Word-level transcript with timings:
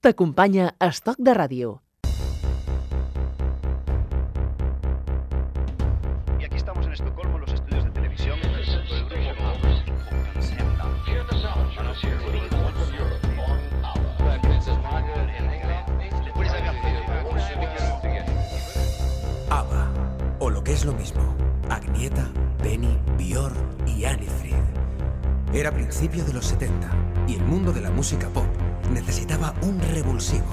t'acompanya 0.00 0.74
Estoc 0.80 1.16
de 1.18 1.32
Ràdio. 1.34 1.82
Y 6.38 6.44
aquí 6.44 6.56
estamos 6.56 6.86
en 6.86 6.92
Estocolmo, 6.92 7.36
en 7.36 7.40
los 7.42 7.52
estudios 7.52 7.84
de 7.84 7.90
televisión. 7.90 8.38
ABBA, 19.50 19.88
o 20.38 20.48
lo 20.48 20.64
que 20.64 20.72
es 20.72 20.84
lo 20.84 20.92
mismo, 20.94 21.34
Agnieta, 21.68 22.26
Benny, 22.62 22.96
Björk 23.18 23.56
y 23.86 24.04
Anifrid. 24.06 24.54
Era 25.52 25.72
principio 25.72 26.24
de 26.24 26.32
los 26.32 26.46
70 26.46 26.90
y 27.26 27.34
el 27.34 27.44
mundo 27.44 27.72
de 27.72 27.80
la 27.82 27.90
música 27.90 28.28
pop 28.28 28.46
necesitaba 28.90 29.54
un 29.62 29.80
revulsivo. 29.80 30.46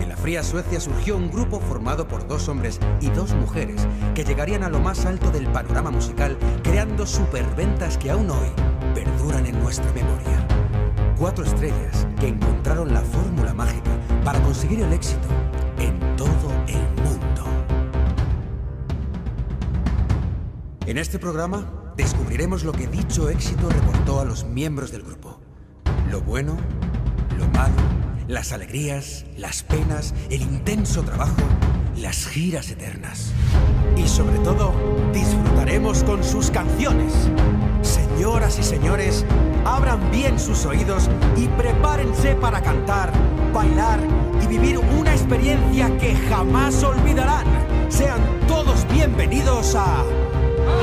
En 0.00 0.08
la 0.08 0.16
fría 0.16 0.42
Suecia 0.42 0.80
surgió 0.80 1.16
un 1.16 1.30
grupo 1.30 1.60
formado 1.60 2.08
por 2.08 2.26
dos 2.26 2.48
hombres 2.48 2.80
y 3.00 3.10
dos 3.10 3.34
mujeres 3.34 3.86
que 4.14 4.24
llegarían 4.24 4.62
a 4.62 4.70
lo 4.70 4.80
más 4.80 5.04
alto 5.04 5.30
del 5.30 5.46
panorama 5.48 5.90
musical 5.90 6.38
creando 6.62 7.06
superventas 7.06 7.98
que 7.98 8.10
aún 8.10 8.30
hoy 8.30 8.48
perduran 8.94 9.44
en 9.44 9.60
nuestra 9.60 9.92
memoria. 9.92 10.46
Cuatro 11.18 11.44
estrellas 11.44 12.06
que 12.18 12.28
encontraron 12.28 12.94
la 12.94 13.02
fórmula 13.02 13.52
mágica 13.52 13.90
para 14.24 14.40
conseguir 14.42 14.80
el 14.80 14.92
éxito 14.92 15.28
en 15.78 15.98
todo 16.16 16.50
el 16.66 16.80
mundo. 17.02 17.44
En 20.86 20.96
este 20.96 21.18
programa 21.18 21.92
descubriremos 21.96 22.64
lo 22.64 22.72
que 22.72 22.86
dicho 22.86 23.28
éxito 23.28 23.68
reportó 23.68 24.20
a 24.20 24.24
los 24.24 24.44
miembros 24.44 24.90
del 24.92 25.02
grupo. 25.02 25.38
Lo 26.10 26.22
bueno, 26.22 26.56
las 28.30 28.52
alegrías, 28.52 29.24
las 29.36 29.62
penas, 29.64 30.14
el 30.30 30.42
intenso 30.42 31.02
trabajo, 31.02 31.42
las 31.96 32.26
giras 32.28 32.70
eternas. 32.70 33.32
Y 33.96 34.06
sobre 34.06 34.38
todo, 34.38 34.72
disfrutaremos 35.12 36.04
con 36.04 36.22
sus 36.22 36.50
canciones. 36.50 37.12
Señoras 37.82 38.58
y 38.58 38.62
señores, 38.62 39.24
abran 39.64 40.10
bien 40.12 40.38
sus 40.38 40.64
oídos 40.64 41.10
y 41.36 41.48
prepárense 41.48 42.36
para 42.36 42.62
cantar, 42.62 43.12
bailar 43.52 43.98
y 44.42 44.46
vivir 44.46 44.78
una 44.78 45.12
experiencia 45.12 45.96
que 45.98 46.14
jamás 46.28 46.82
olvidarán. 46.84 47.46
Sean 47.88 48.20
todos 48.46 48.86
bienvenidos 48.92 49.74
a 49.74 50.02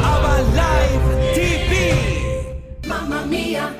ABBA 0.03 0.77
TV. 1.33 2.61
Mamma 2.87 3.25
mía, 3.25 3.73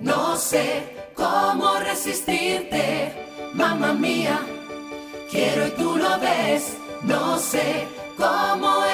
no 0.00 0.36
sé 0.36 0.96
cómo 1.14 1.78
resistirte. 1.78 3.12
Mamma 3.54 3.92
mía, 3.92 4.40
quiero 5.30 5.66
y 5.66 5.70
tú 5.70 5.96
lo 5.96 6.18
ves, 6.18 6.76
no 7.02 7.38
sé 7.38 7.86
cómo 8.16 8.84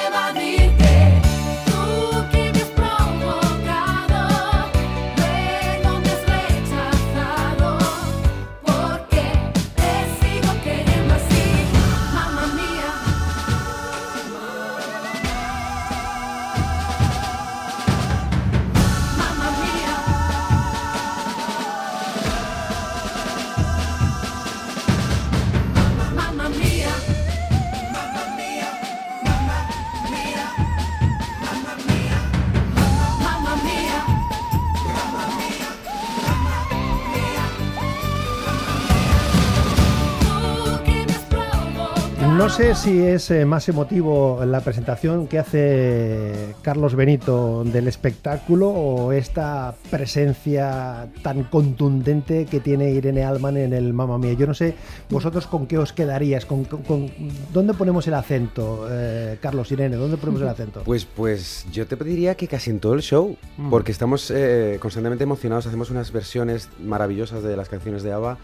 sé 42.55 42.75
si 42.75 43.01
es 43.01 43.31
eh, 43.31 43.45
más 43.45 43.67
emotivo 43.67 44.39
la 44.45 44.61
presentación 44.61 45.27
que 45.27 45.39
hace 45.39 46.53
Carlos 46.61 46.93
Benito 46.95 47.63
del 47.63 47.87
espectáculo 47.87 48.69
o 48.69 49.11
esta 49.11 49.73
presencia 49.89 51.07
tan 51.23 51.45
contundente 51.45 52.45
que 52.45 52.59
tiene 52.59 52.91
Irene 52.91 53.23
Alman 53.23 53.57
en 53.57 53.73
el 53.73 53.91
Mamma 53.93 54.19
Mía. 54.19 54.33
Yo 54.33 54.45
no 54.45 54.53
sé 54.53 54.75
vosotros 55.09 55.47
con 55.47 55.65
qué 55.65 55.79
os 55.79 55.93
quedaríais, 55.93 56.45
con, 56.45 56.65
con- 56.65 56.83
con- 56.83 57.09
¿dónde 57.51 57.73
ponemos 57.73 58.05
el 58.07 58.13
acento, 58.13 58.87
eh, 58.91 59.37
Carlos 59.41 59.71
Irene? 59.71 59.95
¿Dónde 59.95 60.17
ponemos 60.17 60.41
el 60.43 60.47
acento? 60.49 60.83
Pues, 60.85 61.05
pues 61.05 61.65
yo 61.71 61.87
te 61.87 61.97
pediría 61.97 62.35
que 62.35 62.47
casi 62.47 62.69
en 62.69 62.79
todo 62.79 62.93
el 62.93 63.01
show, 63.01 63.35
Mm. 63.57 63.69
porque 63.71 63.91
estamos 63.91 64.31
eh, 64.31 64.77
constantemente 64.79 65.23
emocionados, 65.23 65.65
hacemos 65.65 65.89
unas 65.89 66.11
versiones 66.11 66.69
maravillosas 66.83 67.41
de 67.43 67.55
las 67.57 67.69
canciones 67.69 68.03
de 68.03 68.11
ABBA 68.13 68.37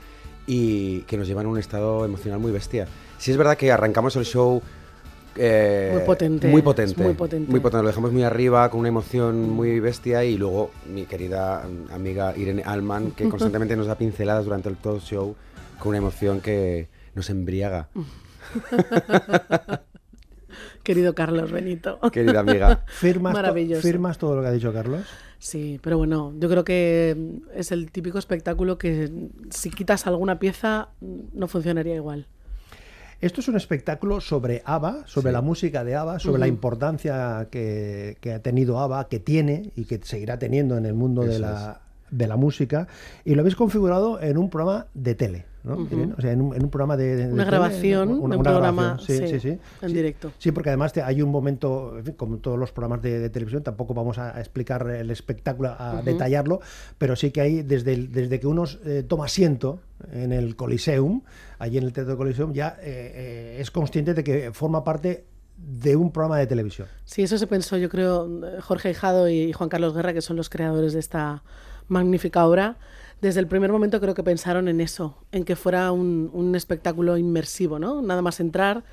y 0.51 1.01
que 1.01 1.15
nos 1.15 1.27
llevan 1.27 1.45
a 1.45 1.49
un 1.49 1.59
estado 1.59 2.03
emocional 2.03 2.39
muy 2.39 2.51
bestia. 2.51 2.87
Sí 3.19 3.29
es 3.29 3.37
verdad 3.37 3.55
que 3.55 3.71
arrancamos 3.71 4.15
el 4.15 4.25
show 4.25 4.63
eh, 5.35 5.91
Muy 5.93 6.01
potente, 6.03 6.47
muy 6.47 6.63
potente, 6.63 7.03
muy 7.03 7.13
potente. 7.13 7.51
muy 7.51 7.59
potente, 7.59 7.83
lo 7.83 7.87
dejamos 7.89 8.11
muy 8.11 8.23
arriba 8.23 8.67
con 8.71 8.79
una 8.79 8.89
emoción 8.89 9.47
muy 9.51 9.79
bestia 9.79 10.23
y 10.25 10.37
luego 10.37 10.71
mi 10.91 11.05
querida 11.05 11.63
amiga 11.93 12.33
Irene 12.35 12.63
Alman 12.65 13.11
que 13.11 13.29
constantemente 13.29 13.77
nos 13.77 13.85
da 13.85 13.95
pinceladas 13.95 14.43
durante 14.43 14.69
el 14.69 14.77
todo 14.77 14.95
el 14.95 15.01
show 15.01 15.35
con 15.77 15.89
una 15.89 15.99
emoción 15.99 16.41
que 16.41 16.89
nos 17.13 17.29
embriaga. 17.29 17.89
Querido 20.89 21.13
Carlos 21.13 21.51
Benito. 21.51 21.99
Querida 22.11 22.39
amiga. 22.39 22.83
¿Firmas, 22.87 23.31
to- 23.33 23.37
Maravilloso. 23.41 23.81
¿Firmas 23.83 24.17
todo 24.17 24.35
lo 24.35 24.41
que 24.41 24.47
ha 24.47 24.51
dicho 24.51 24.73
Carlos? 24.73 25.05
Sí, 25.37 25.79
pero 25.83 25.99
bueno, 25.99 26.33
yo 26.39 26.49
creo 26.49 26.63
que 26.63 27.15
es 27.53 27.71
el 27.71 27.91
típico 27.91 28.17
espectáculo 28.17 28.79
que 28.79 29.29
si 29.51 29.69
quitas 29.69 30.07
alguna 30.07 30.39
pieza 30.39 30.89
no 30.99 31.47
funcionaría 31.47 31.93
igual. 31.93 32.25
Esto 33.21 33.41
es 33.41 33.47
un 33.49 33.55
espectáculo 33.55 34.19
sobre 34.19 34.63
ABBA, 34.65 35.03
sobre 35.05 35.29
Sí. 35.29 35.33
la 35.33 35.41
música 35.41 35.83
de 35.83 35.95
ABBA, 35.95 36.17
sobre 36.17 36.39
la 36.39 36.47
importancia 36.47 37.49
que, 37.51 38.17
que 38.19 38.33
ha 38.33 38.41
tenido 38.41 38.79
ABBA, 38.79 39.09
que 39.09 39.19
tiene 39.19 39.71
y 39.75 39.85
que 39.85 39.99
seguirá 40.01 40.39
teniendo 40.39 40.75
en 40.75 40.87
el 40.87 40.95
mundo 40.95 41.21
de 41.23 41.37
la, 41.37 41.81
de 42.11 42.27
la 42.27 42.35
música. 42.37 42.87
Y 43.25 43.35
lo 43.35 43.41
habéis 43.41 43.55
configurado 43.55 44.21
en 44.21 44.37
un 44.37 44.49
programa 44.49 44.87
de 44.93 45.15
tele, 45.15 45.45
¿no? 45.63 45.81
Irene? 45.81 46.13
O 46.17 46.21
sea, 46.21 46.31
en 46.31 46.41
un, 46.41 46.55
en 46.55 46.63
un 46.63 46.69
programa 46.69 46.97
de, 46.97 47.15
de- 47.15 47.27
de 47.27 47.33
Una 47.33 47.43
tele, 47.45 47.57
grabación 47.57 48.07
de 48.07 48.13
un 48.13 48.43
programa, 48.43 48.83
grabación, 48.83 49.17
sí, 49.19 49.27
sí, 49.27 49.39
sí, 49.39 49.51
sí. 49.51 49.59
en 49.85 49.93
directo. 49.93 50.31
Sí, 50.37 50.51
porque 50.51 50.69
además 50.69 50.93
te- 50.93 51.01
hay 51.03 51.21
un 51.21 51.29
momento, 51.31 51.97
en 51.97 52.05
fin, 52.05 52.13
como 52.15 52.37
todos 52.37 52.57
los 52.57 52.71
programas 52.71 53.01
de, 53.01 53.19
de 53.19 53.29
televisión, 53.29 53.61
tampoco 53.63 53.93
vamos 53.93 54.17
a, 54.17 54.35
a 54.35 54.39
explicar 54.39 54.89
el 54.89 55.11
espectáculo, 55.11 55.75
a 55.77 56.01
detallarlo, 56.03 56.59
pero 56.97 57.15
sí 57.15 57.31
que 57.31 57.41
hay, 57.41 57.61
desde, 57.61 57.93
el- 57.93 58.11
desde 58.11 58.39
que 58.39 58.47
uno 58.47 58.63
eh, 58.85 59.03
toma 59.07 59.25
asiento 59.25 59.79
en 60.11 60.31
el 60.31 60.55
Coliseum, 60.55 61.21
allí 61.59 61.77
en 61.77 61.83
el 61.83 61.93
Teatro 61.93 62.15
Coliseum, 62.17 62.53
ya 62.53 62.77
eh, 62.81 63.11
eh, 63.13 63.57
es 63.59 63.69
consciente 63.71 64.13
de 64.13 64.23
que 64.23 64.51
forma 64.53 64.83
parte 64.83 65.25
de 65.57 65.97
un 65.97 66.09
programa 66.13 66.37
de 66.37 66.47
televisión. 66.47 66.87
Sí, 67.03 67.21
eso 67.21 67.37
se 67.37 67.45
pensó, 67.45 67.75
yo 67.75 67.89
creo, 67.89 68.29
Jorge 68.61 68.91
Hijado 68.91 69.27
y 69.27 69.51
Juan 69.51 69.67
Carlos 69.67 69.93
Guerra, 69.93 70.13
que 70.13 70.21
son 70.21 70.37
los 70.37 70.49
creadores 70.49 70.93
de 70.93 70.99
esta 71.01 71.43
magnífica 71.89 72.45
obra. 72.47 72.77
Desde 73.21 73.41
el 73.41 73.47
primer 73.47 73.71
momento 73.71 73.99
creo 73.99 74.13
que 74.13 74.23
pensaron 74.23 74.67
en 74.69 74.79
eso, 74.79 75.17
en 75.33 75.43
que 75.43 75.57
fuera 75.57 75.91
un, 75.91 76.29
un 76.33 76.55
espectáculo 76.55 77.17
inmersivo, 77.17 77.77
¿no? 77.77 78.01
Nada 78.01 78.21
más 78.21 78.39
entrar, 78.39 78.83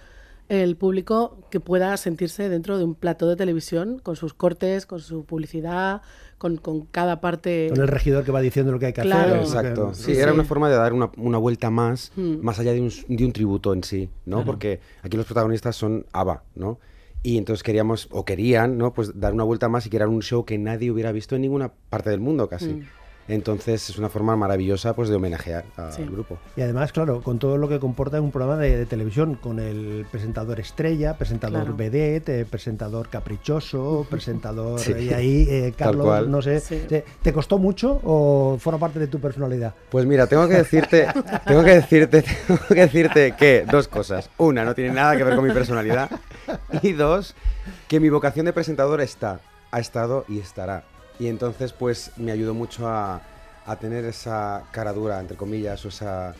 el 0.49 0.77
público 0.77 1.39
que 1.51 1.61
pueda 1.61 1.97
sentirse 1.97 2.49
dentro 2.49 2.77
de 2.79 2.85
un 2.85 2.95
plato 2.95 3.29
de 3.29 3.37
televisión, 3.37 4.01
con 4.03 4.17
sus 4.17 4.35
cortes, 4.35 4.85
con 4.87 4.99
su 5.01 5.25
publicidad, 5.25 6.03
con, 6.39 6.57
con 6.57 6.83
cada 6.87 7.21
parte... 7.21 7.69
Con 7.71 7.81
el 7.81 7.89
regidor 7.89 8.25
que 8.25 8.31
va 8.33 8.41
diciendo 8.41 8.71
lo 8.73 8.79
que 8.79 8.87
hay 8.87 8.93
que 8.93 9.03
Claro. 9.03 9.43
hacer. 9.43 9.59
Exacto. 9.67 9.95
Sí, 9.95 10.15
Sí, 10.15 10.21
era 10.21 10.33
una 10.33 10.45
forma 10.45 10.69
de 10.69 10.77
dar 10.77 10.93
una, 10.93 11.11
una 11.17 11.39
vuelta 11.39 11.71
más, 11.71 12.13
Hmm. 12.17 12.39
más 12.43 12.59
allá 12.59 12.73
de 12.73 12.81
un, 12.81 12.91
de 13.09 13.25
un 13.25 13.33
tributo 13.33 13.73
en 13.73 13.83
sí, 13.85 14.09
¿no? 14.25 14.45
Porque 14.45 14.81
aquí 15.03 15.17
los 15.17 15.27
protagonistas 15.27 15.75
son 15.77 16.05
ABBA, 16.13 16.43
¿no? 16.57 16.79
Y 17.27 17.39
entonces 17.39 17.65
queríamos, 17.65 18.07
o 18.13 18.25
querían, 18.25 18.79
¿no? 18.79 18.93
Pues 18.93 19.19
dar 19.19 19.35
una 19.35 19.43
vuelta 19.43 19.69
más 19.69 19.85
y 19.85 19.91
crear 19.91 20.07
un 20.07 20.23
show 20.23 20.45
que 20.45 20.59
nadie 20.59 20.93
hubiera 20.93 21.11
visto 21.11 21.35
en 21.35 21.43
ninguna 21.43 21.73
parte 21.91 22.09
del 22.09 22.21
mundo 22.21 22.49
casi. 22.49 22.69
Mm. 22.69 22.87
Entonces 23.29 23.91
es 23.91 23.99
una 23.99 24.09
forma 24.09 24.37
maravillosa 24.37 24.95
pues 24.95 25.09
de 25.09 25.17
homenajear 25.17 25.65
al 25.77 25.93
Sí. 25.93 26.05
grupo. 26.05 26.39
Y 26.57 26.61
además, 26.61 26.93
claro, 26.93 27.23
con 27.23 27.39
todo 27.39 27.57
lo 27.57 27.69
que 27.69 27.81
comporta 27.81 28.21
un 28.21 28.31
programa 28.31 28.57
de, 28.61 28.77
de 28.77 28.87
televisión, 28.87 29.35
con 29.35 29.59
el 29.59 30.07
presentador 30.11 30.61
estrella, 30.61 31.17
presentador 31.19 31.63
Claro. 31.63 31.77
vedette, 31.77 32.29
eh, 32.41 32.45
presentador 32.45 33.09
caprichoso, 33.09 34.07
presentador... 34.11 34.79
Sí. 34.81 34.93
Y 34.93 35.13
ahí, 35.13 35.47
eh, 35.51 35.73
Tal 35.77 35.87
Carlos, 35.89 36.07
cual. 36.07 36.31
no 36.31 36.41
sé, 36.43 36.61
Sí. 36.61 36.83
¿te, 36.89 37.05
te 37.23 37.33
costó 37.33 37.59
mucho 37.59 38.01
o 38.05 38.59
forma 38.61 38.79
parte 38.79 38.99
de 38.99 39.07
tu 39.09 39.19
personalidad? 39.21 39.75
Pues 39.91 40.07
mira, 40.07 40.27
tengo 40.27 40.47
que 40.49 40.55
decirte, 40.55 41.07
tengo 41.47 41.65
que 41.65 41.75
decirte, 41.75 42.23
tengo 42.23 42.61
que 42.69 42.75
decirte 42.81 43.33
que 43.33 43.67
dos 43.71 43.89
cosas. 43.89 44.31
Una, 44.39 44.65
no 44.65 44.75
tiene 44.75 44.93
nada 44.93 45.17
que 45.17 45.25
ver 45.25 45.35
con 45.37 45.45
mi 45.47 45.53
personalidad. 45.53 46.11
Y 46.83 46.93
dos, 46.93 47.35
que 47.89 47.99
mi 48.01 48.09
vocación 48.09 48.47
de 48.47 48.53
presentador 48.53 49.01
está, 49.01 49.41
ha 49.71 49.81
estado 49.81 50.25
y 50.29 50.39
estará. 50.39 50.85
Y 51.19 51.29
entonces, 51.29 51.73
pues, 51.73 52.13
me 52.17 52.33
ayudó 52.33 52.55
mucho 52.55 52.89
a, 52.89 53.23
a 53.65 53.77
tener 53.77 54.05
esa 54.05 54.65
cara 54.71 54.93
dura, 54.93 55.19
entre 55.21 55.37
comillas, 55.37 55.85
o 55.85 55.89
esa, 55.89 56.35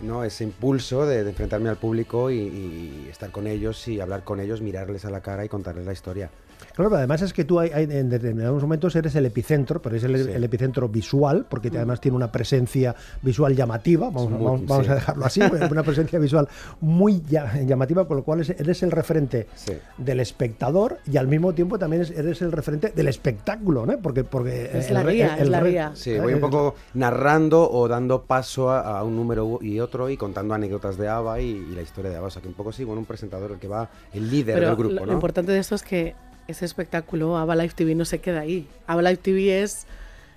¿no? 0.00 0.24
ese 0.24 0.44
impulso 0.44 1.06
de, 1.06 1.20
enfrentarme 1.20 1.68
al 1.68 1.76
público 1.76 2.30
y 2.30 3.06
estar 3.10 3.30
con 3.30 3.46
ellos 3.46 3.86
y 3.88 4.00
hablar 4.00 4.24
con 4.24 4.40
ellos, 4.40 4.60
mirarles 4.60 5.04
a 5.04 5.10
la 5.10 5.20
cara 5.20 5.44
y 5.44 5.48
contarles 5.48 5.86
la 5.86 5.92
historia. 5.92 6.30
Claro, 6.74 6.90
pero 6.90 6.96
además 6.98 7.22
es 7.22 7.32
que 7.32 7.44
tú 7.44 7.58
hay- 7.60 7.70
hay- 7.70 7.84
en 7.90 8.08
determinados 8.08 8.62
momentos 8.62 8.94
eres 8.96 9.14
el 9.14 9.26
epicentro, 9.26 9.80
pero 9.82 9.96
es 9.96 10.04
el, 10.04 10.24
Sí. 10.24 10.30
el 10.32 10.44
epicentro 10.44 10.88
visual, 10.88 11.46
porque 11.48 11.68
además 11.68 12.00
tiene 12.00 12.16
una 12.16 12.30
presencia 12.32 12.94
visual 13.22 13.54
llamativa, 13.56 14.06
vamos, 14.06 14.30
muy- 14.30 14.44
vamos- 14.44 14.66
vamos 14.66 14.88
a 14.88 14.94
dejarlo 14.94 15.24
así, 15.26 15.40
una 15.70 15.82
presencia 15.82 16.18
visual 16.18 16.48
muy 16.80 17.20
lla- 17.22 17.64
llamativa, 17.66 18.06
con 18.06 18.16
lo 18.18 18.22
cual 18.24 18.40
es- 18.40 18.50
eres 18.50 18.82
el 18.82 18.90
referente 18.90 19.46
Sí. 19.54 19.72
del 19.98 20.20
espectador 20.20 20.98
y 21.10 21.16
al 21.16 21.28
mismo 21.28 21.52
tiempo 21.52 21.78
también 21.78 22.02
es- 22.02 22.10
eres 22.10 22.40
el 22.42 22.52
referente 22.52 22.92
del 22.94 23.08
espectáculo, 23.08 23.86
¿no? 23.86 23.98
Porque, 23.98 24.24
porque 24.24 24.70
Es 24.72 24.88
el 24.88 24.94
la 24.94 25.04
guía, 25.04 25.34
el 25.36 25.42
es 25.42 25.48
la 25.48 25.62
guía. 25.62 25.90
Sí, 25.94 26.18
voy 26.18 26.34
un 26.34 26.40
poco 26.40 26.74
narrando 26.94 27.70
o 27.70 27.88
dando 27.88 28.22
paso 28.22 28.70
a, 28.70 28.98
a 28.98 29.04
un 29.04 29.16
número 29.16 29.58
y 29.62 29.80
otro 29.80 30.08
y 30.10 30.16
contando 30.16 30.54
anécdotas 30.54 30.96
de 30.96 31.08
ABBA 31.08 31.40
y, 31.40 31.48
y 31.50 31.74
la 31.74 31.82
historia 31.82 32.10
de 32.10 32.16
ABBA. 32.16 32.26
O 32.28 32.30
sea, 32.30 32.42
que 32.42 32.48
un 32.48 32.54
poco 32.54 32.72
sí, 32.72 32.84
bueno, 32.84 33.00
un 33.00 33.06
presentador 33.06 33.52
el 33.52 33.58
que 33.58 33.68
va, 33.68 33.88
el 34.12 34.30
líder 34.30 34.54
Pero 34.56 34.66
del 34.68 34.76
grupo, 34.76 34.94
lo, 34.94 35.00
lo 35.00 35.06
¿no? 35.06 35.12
importante 35.14 35.52
de 35.52 35.58
esto 35.58 35.74
es 35.74 35.82
que 35.82 36.14
ese 36.50 36.64
espectáculo, 36.64 37.36
ABBA 37.38 37.56
Live 37.56 37.72
TV, 37.74 37.94
no 37.94 38.04
se 38.04 38.18
queda 38.20 38.40
ahí. 38.40 38.66
ABBA 38.86 39.02
Live 39.02 39.16
TV 39.18 39.62
es 39.62 39.86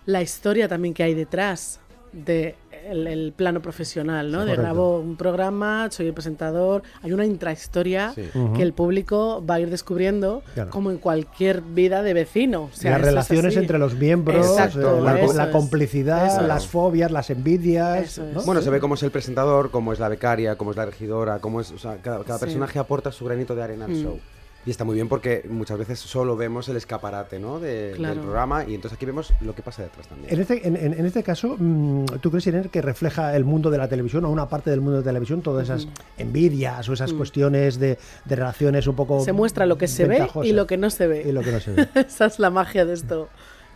la 0.06 0.22
historia 0.22 0.68
también 0.68 0.94
que 0.94 1.04
hay 1.04 1.14
detrás 1.14 1.80
del 2.12 2.56
el 2.86 3.32
plano 3.34 3.62
profesional, 3.62 4.30
¿no? 4.30 4.44
Sí, 4.44 4.50
de 4.50 4.56
grabo 4.58 5.00
un 5.00 5.16
programa, 5.16 5.88
soy 5.90 6.08
el 6.08 6.14
presentador, 6.14 6.84
hay 7.02 7.14
una 7.14 7.26
intrahistoria 7.26 8.12
Sí. 8.14 8.30
Que 8.58 8.62
el 8.62 8.74
público 8.74 9.42
va 9.50 9.56
a 9.56 9.60
ir 9.62 9.70
descubriendo 9.70 10.44
Claro. 10.54 10.70
como 10.70 10.92
en 10.92 10.98
cualquier 10.98 11.62
vida 11.62 12.04
de 12.04 12.14
vecino. 12.14 12.64
O 12.64 12.70
sea, 12.74 12.92
las 12.92 13.02
relaciones 13.02 13.56
entre 13.56 13.80
los 13.80 13.94
miembros, 13.96 14.46
Exacto, 14.46 14.98
eh, 15.00 15.28
la, 15.34 15.50
complicidad, 15.52 16.42
es. 16.42 16.46
las 16.46 16.68
fobias, 16.68 17.10
las 17.10 17.30
envidias. 17.30 18.04
Eso 18.04 18.28
es. 18.28 18.34
¿no? 18.34 18.42
Bueno, 18.44 18.62
se 18.62 18.70
ve 18.70 18.82
cómo 18.82 18.96
es 18.96 19.04
el 19.04 19.12
presentador, 19.12 19.72
cómo 19.72 19.94
es 19.94 20.00
la 20.00 20.10
becaria, 20.10 20.58
cómo 20.58 20.72
es 20.72 20.78
la 20.78 20.86
regidora, 20.86 21.40
cómo 21.40 21.62
es, 21.62 21.72
o 21.72 21.78
sea, 21.78 21.96
cada, 22.02 22.22
cada 22.26 22.38
Sí. 22.40 22.46
personaje 22.46 22.80
aporta 22.80 23.14
su 23.14 23.24
granito 23.24 23.56
de 23.56 23.64
arena 23.64 23.86
al 23.86 23.92
Mm. 23.92 24.04
show. 24.04 24.20
Y 24.66 24.72
está 24.72 24.86
muy 24.86 24.96
bien 24.96 25.10
porque 25.10 25.44
muchas 25.50 25.78
veces 25.78 26.00
solo 26.00 26.38
vemos 26.38 26.70
el 26.70 26.78
escaparate 26.78 27.38
¿no? 27.38 27.60
de- 27.60 27.92
Claro. 27.98 28.16
del 28.16 28.24
programa 28.24 28.64
y 28.66 28.76
entonces 28.76 28.96
aquí 28.96 29.06
vemos 29.06 29.34
lo 29.42 29.54
que 29.54 29.62
pasa 29.62 29.84
detrás 29.84 30.08
también. 30.08 30.34
En 30.34 30.40
este, 30.40 30.66
en, 30.68 30.78
en- 30.78 31.06
este 31.06 31.22
caso, 31.22 31.58
mm, 31.60 32.06
¿tú 32.22 32.30
crees, 32.32 32.48
Irene, 32.48 32.70
que 32.70 32.82
refleja 32.82 33.36
el 33.36 33.44
mundo 33.44 33.70
de 33.70 33.78
la 33.78 33.90
televisión 33.90 34.24
o 34.24 34.30
una 34.32 34.48
parte 34.48 34.70
del 34.70 34.80
mundo 34.80 35.00
de 35.00 35.04
la 35.06 35.10
televisión, 35.10 35.42
todas 35.42 35.66
esas 35.70 35.88
envidias 36.18 36.88
o 36.88 36.94
esas 36.94 37.12
cuestiones 37.14 37.78
de, 37.78 37.98
de 38.26 38.36
relaciones 38.36 38.88
un 38.88 38.96
poco. 38.96 39.20
Se 39.24 39.34
muestra 39.34 39.66
lo 39.66 39.78
que 39.78 39.88
se 39.90 40.06
ve 40.06 40.28
y 40.44 40.54
lo 40.54 40.66
que 40.66 40.78
no 40.78 40.90
se 40.90 41.08
ve. 41.08 41.24
Y 41.28 41.32
lo 41.34 41.42
que 41.42 41.52
no 41.52 41.60
se 41.60 41.72
ve. 41.74 41.88
Esa 41.96 42.26
es 42.28 42.40
la 42.40 42.50
magia 42.50 42.86
de 42.86 42.94
esto. 42.94 43.28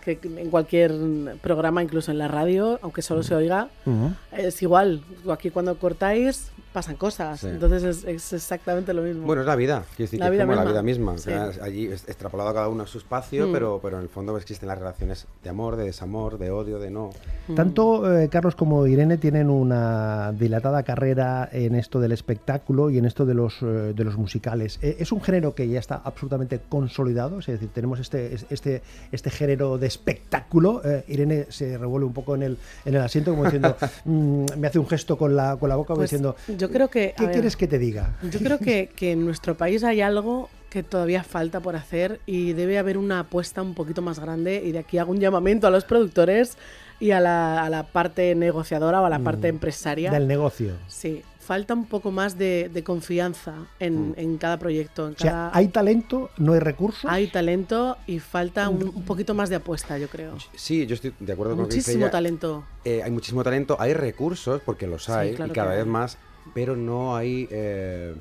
Que 0.05 0.17
en 0.23 0.49
cualquier 0.49 0.93
programa, 1.41 1.83
incluso 1.83 2.11
en 2.11 2.17
la 2.17 2.29
radio, 2.29 2.79
aunque 2.81 3.01
solo 3.01 3.23
se 3.23 3.35
oiga, 3.35 3.67
Ujú. 3.85 4.13
es 4.31 4.61
igual. 4.61 5.01
Aquí 5.29 5.49
cuando 5.51 5.77
cortáis 5.77 6.49
pasan 6.77 6.95
cosas. 6.95 7.39
Sí. 7.39 7.47
Entonces 7.47 7.81
es, 7.83 8.03
es 8.03 8.33
exactamente 8.33 8.93
lo 8.93 9.01
mismo. 9.01 9.25
Bueno, 9.25 9.41
es 9.41 9.47
la 9.47 9.55
vida, 9.55 9.83
quiero 9.95 10.05
decir, 10.07 10.19
La 10.19 10.27
que 10.27 10.29
es 10.29 10.37
vida 10.37 10.43
como 10.43 10.55
la 10.55 10.61
misma. 10.61 10.71
vida 10.73 10.83
misma. 10.83 11.11
o 11.13 11.17
Sí. 11.17 11.23
sea, 11.23 11.51
allí 11.63 11.87
es 11.87 12.03
extrapolado 12.07 12.49
a 12.49 12.53
cada 12.53 12.67
uno 12.69 12.83
a 12.83 12.87
su 12.87 12.99
espacio, 12.99 13.47
Mm. 13.47 13.51
pero, 13.51 13.79
pero 13.81 13.97
en 13.97 14.03
el 14.03 14.09
fondo 14.09 14.37
existen 14.37 14.67
las 14.69 14.77
relaciones 14.77 15.25
de 15.43 15.49
amor, 15.49 15.75
de 15.75 15.85
desamor, 15.85 16.37
de 16.37 16.51
odio, 16.51 16.77
de 16.77 16.91
no. 16.91 17.09
Tanto 17.55 18.15
eh, 18.15 18.29
Carlos 18.29 18.53
como 18.55 18.85
Irene 18.85 19.17
tienen 19.17 19.49
una 19.49 20.31
dilatada 20.33 20.83
carrera 20.83 21.49
en 21.51 21.73
esto 21.75 21.99
del 21.99 22.11
espectáculo 22.11 22.89
y 22.91 22.99
en 22.99 23.05
esto 23.05 23.25
de 23.25 23.33
los, 23.33 23.55
eh, 23.63 23.93
de 23.95 24.03
los 24.03 24.17
musicales. 24.17 24.77
Eh, 24.83 24.97
¿Es 24.99 25.11
un 25.11 25.21
género 25.21 25.55
que 25.55 25.67
ya 25.67 25.79
está 25.79 25.95
absolutamente 26.03 26.59
consolidado? 26.69 27.39
Es 27.39 27.47
decir, 27.47 27.69
tenemos 27.73 27.99
este, 27.99 28.35
es- 28.35 28.45
este, 28.51 28.81
este 29.11 29.29
género 29.31 29.77
de 29.79 29.87
espectáculo. 29.87 30.81
Eh, 30.85 31.05
Irene 31.07 31.47
se 31.49 31.77
revuelve 31.77 32.05
un 32.05 32.13
poco 32.13 32.35
en 32.35 32.43
el, 32.43 32.57
en 32.85 32.95
el 32.95 33.01
asiento 33.01 33.31
como 33.31 33.45
diciendo, 33.45 33.75
mm, 34.05 34.45
me 34.57 34.67
hace 34.67 34.77
un 34.79 34.87
gesto 34.87 35.17
con 35.17 35.35
la, 35.35 35.55
con 35.57 35.69
la 35.69 35.75
boca 35.75 35.87
como 35.87 35.97
Pues, 36.01 36.11
diciendo, 36.11 36.35
yo 36.57 36.66
creo 36.69 36.89
que. 36.89 37.13
¿qué 37.17 37.23
ver, 37.23 37.31
quieres 37.33 37.55
que 37.55 37.67
te 37.67 37.77
diga? 37.79 38.15
Yo 38.31 38.39
creo 38.39 38.59
que, 38.59 38.89
que 38.95 39.11
en 39.13 39.25
nuestro 39.25 39.55
país 39.55 39.83
hay 39.83 40.01
algo 40.01 40.49
que 40.69 40.83
todavía 40.83 41.23
falta 41.23 41.59
por 41.61 41.75
hacer 41.75 42.19
y 42.25 42.53
debe 42.53 42.77
haber 42.77 42.97
una 42.97 43.21
apuesta 43.21 43.61
un 43.61 43.73
poquito 43.73 44.01
más 44.01 44.19
grande 44.19 44.61
y 44.65 44.71
de 44.73 44.79
aquí 44.79 44.97
hago 44.97 45.11
un 45.11 45.19
llamamiento 45.19 45.65
a 45.67 45.69
los 45.69 45.85
productores 45.85 46.57
y 46.99 47.11
a 47.11 47.19
la, 47.19 47.63
a 47.63 47.69
la 47.69 47.83
parte 47.83 48.35
negociadora 48.35 49.01
o 49.01 49.05
a 49.05 49.09
la 49.09 49.19
parte 49.19 49.47
empresaria. 49.47 50.09
Mm. 50.09 50.13
Del 50.13 50.27
negocio. 50.27 50.73
Sí, 50.87 51.21
falta 51.39 51.73
un 51.73 51.85
poco 51.85 52.11
más 52.11 52.37
de, 52.37 52.69
de 52.73 52.83
confianza 52.83 53.53
en, 53.79 54.13
en 54.17 54.37
cada 54.37 54.57
proyecto. 54.59 55.07
En 55.07 55.13
O 55.13 55.17
sea, 55.17 55.31
cada- 55.31 55.51
hay 55.53 55.69
talento, 55.69 56.31
no 56.37 56.51
hay 56.53 56.59
recursos. 56.59 57.09
hay 57.09 57.27
talento 57.27 57.95
y 58.05 58.19
falta 58.19 58.67
un, 58.67 58.91
un 58.93 59.03
poquito 59.03 59.33
más 59.33 59.49
de 59.49 59.55
apuesta, 59.55 59.97
yo 59.97 60.09
creo. 60.09 60.33
Sí, 60.55 60.85
yo 60.85 60.95
estoy 60.95 61.13
de 61.17 61.31
acuerdo 61.31 61.53
con 61.55 61.63
lo 61.63 61.69
que 61.69 61.75
dice 61.75 61.91
Muchísimo 61.91 62.05
ella. 62.07 62.11
talento. 62.11 62.65
Eh, 62.83 63.01
hay 63.03 63.11
muchísimo 63.11 63.41
talento, 63.43 63.77
hay 63.79 63.93
recursos, 63.93 64.61
porque 64.65 64.85
los 64.85 65.05
Sí, 65.05 65.11
hay, 65.13 65.33
claro 65.35 65.51
y 65.51 65.55
cada 65.55 65.71
vez 65.71 65.83
hay. 65.85 65.89
más, 65.89 66.17
pero 66.53 66.75
no 66.75 67.15
hay. 67.15 67.47
eh, 67.51 68.15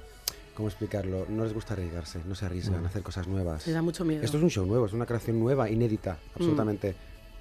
¿Cómo 0.55 0.69
explicarlo? 0.69 1.27
No 1.29 1.45
les 1.45 1.53
gusta 1.53 1.75
arriesgarse, 1.75 2.21
no 2.27 2.35
se 2.35 2.47
arriesgan 2.47 2.83
a 2.85 2.89
hacer 2.89 3.03
cosas 3.03 3.29
nuevas. 3.29 3.67
Me 3.67 3.75
da 3.75 3.83
mucho 3.83 4.07
miedo. 4.07 4.23
Esto 4.23 4.39
es 4.39 4.43
un 4.43 4.49
show 4.49 4.65
nuevo, 4.65 4.87
es 4.87 4.95
una 4.95 5.05
creación 5.05 5.39
nueva, 5.39 5.69
inédita, 5.69 6.13
Mm. 6.15 6.31
absolutamente. 6.37 6.95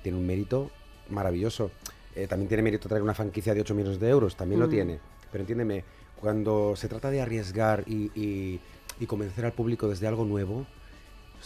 Tiene 0.03 0.17
un 0.17 0.25
mérito 0.27 0.69
maravilloso. 1.09 1.71
Eh, 2.13 2.27
también 2.27 2.47
tiene 2.49 2.63
mérito 2.63 2.89
traer 2.89 3.01
una 3.03 3.13
franquicia 3.13 3.53
de 3.53 3.61
8 3.61 3.73
millones 3.73 3.99
de 4.01 4.09
euros, 4.09 4.35
también 4.35 4.59
lo 4.59 4.67
Mm. 4.67 4.69
tiene. 4.69 4.99
Pero 5.31 5.41
entiéndeme, 5.43 5.83
cuando 6.19 6.75
se 6.75 6.89
trata 6.89 7.09
de 7.09 7.21
arriesgar 7.21 7.83
y, 7.87 8.11
y- 8.19 8.59
y 8.99 9.05
convencer 9.05 9.45
al 9.45 9.53
público 9.53 9.87
desde 9.87 10.07
algo 10.07 10.25
nuevo, 10.25 10.65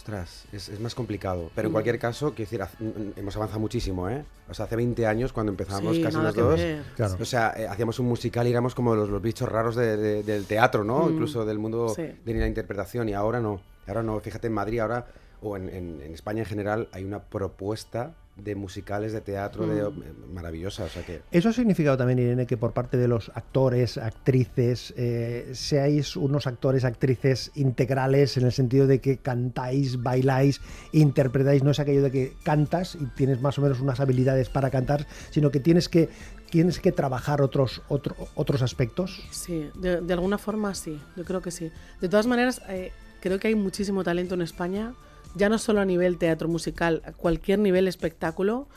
ostras, 0.04 0.44
es, 0.52 0.68
es 0.70 0.80
más 0.80 0.94
complicado. 0.94 1.50
Pero 1.54 1.66
en 1.68 1.72
Mm. 1.72 1.74
cualquier 1.74 1.98
caso, 1.98 2.30
quiero 2.34 2.50
decir, 2.50 2.62
haz- 2.62 2.74
mm, 2.80 3.18
hemos 3.18 3.36
avanzado 3.36 3.60
muchísimo, 3.60 4.08
¿eh? 4.08 4.24
O 4.48 4.54
sea, 4.54 4.64
hace 4.64 4.76
20 4.76 5.06
años 5.06 5.32
cuando 5.32 5.50
empezamos 5.52 5.94
Sí, 5.96 6.02
casi 6.02 6.16
los 6.16 6.34
dos. 6.34 6.60
Claro. 6.96 7.16
O 7.20 7.24
sea, 7.24 7.52
eh, 7.56 7.66
hacíamos 7.68 7.98
un 7.98 8.06
musical 8.06 8.46
y 8.46 8.50
éramos 8.50 8.74
como 8.74 8.94
los, 8.94 9.08
los 9.10 9.20
bichos 9.22 9.48
raros 9.48 9.76
de- 9.76 9.96
de- 9.96 10.22
del 10.22 10.46
teatro, 10.46 10.84
¿no? 10.84 11.04
Mm. 11.06 11.12
Incluso 11.12 11.44
del 11.44 11.58
mundo 11.58 11.90
Sí. 11.90 12.02
de 12.24 12.34
la 12.34 12.46
interpretación. 12.46 13.08
Y 13.08 13.12
ahora 13.14 13.40
no. 13.40 13.60
Ahora 13.86 14.02
no. 14.02 14.18
Fíjate, 14.20 14.46
en 14.46 14.54
Madrid 14.54 14.78
ahora, 14.80 15.06
o 15.42 15.56
en, 15.56 15.68
en- 15.68 16.00
en 16.02 16.14
España 16.14 16.40
en 16.40 16.46
general, 16.46 16.88
hay 16.92 17.04
una 17.04 17.20
propuesta 17.20 18.14
de 18.42 18.54
musicales 18.54 19.12
de 19.12 19.20
teatro 19.20 19.66
de, 19.66 19.82
Mm. 19.90 20.32
maravillosa. 20.34 20.84
O 20.84 20.88
sea 20.88 21.04
que. 21.04 21.22
¿Eso 21.30 21.48
ha 21.48 21.52
significado 21.52 21.96
también, 21.96 22.18
Irene, 22.18 22.46
que 22.46 22.56
por 22.56 22.72
parte 22.72 22.96
de 22.96 23.08
los 23.08 23.30
actores, 23.34 23.98
actrices, 23.98 24.94
eh, 24.96 25.50
seáis 25.52 26.16
unos 26.16 26.46
actores, 26.46 26.84
actrices 26.84 27.50
integrales 27.54 28.36
en 28.36 28.44
el 28.46 28.52
sentido 28.52 28.86
de 28.86 29.00
que 29.00 29.18
cantáis, 29.18 30.02
bailáis, 30.02 30.60
interpretáis? 30.92 31.62
No 31.62 31.70
es 31.70 31.80
aquello 31.80 32.02
de 32.02 32.10
que 32.10 32.32
cantas 32.44 32.94
y 32.94 33.06
tienes 33.16 33.40
más 33.40 33.58
o 33.58 33.62
menos 33.62 33.80
unas 33.80 34.00
habilidades 34.00 34.48
para 34.48 34.70
cantar, 34.70 35.06
sino 35.30 35.50
que 35.50 35.60
tienes 35.60 35.88
que, 35.88 36.08
tienes 36.50 36.78
que 36.80 36.92
trabajar 36.92 37.42
otros, 37.42 37.82
otro- 37.88 38.16
otros 38.34 38.62
aspectos. 38.62 39.22
Sí, 39.30 39.68
de, 39.74 40.00
de 40.00 40.12
alguna 40.12 40.38
forma 40.38 40.74
sí, 40.74 41.00
yo 41.16 41.24
creo 41.24 41.40
que 41.40 41.50
sí. 41.50 41.70
De 42.00 42.08
todas 42.08 42.26
maneras, 42.26 42.60
eh, 42.68 42.92
creo 43.20 43.38
que 43.38 43.48
hay 43.48 43.54
muchísimo 43.54 44.02
talento 44.04 44.34
en 44.34 44.42
España, 44.42 44.94
ya 45.34 45.48
no 45.48 45.58
solo 45.58 45.80
a 45.80 45.84
nivel 45.84 46.18
teatro 46.18 46.48
musical, 46.48 47.02
a 47.04 47.12
cualquier 47.12 47.58
nivel 47.58 47.88
espectáculo. 47.88 48.68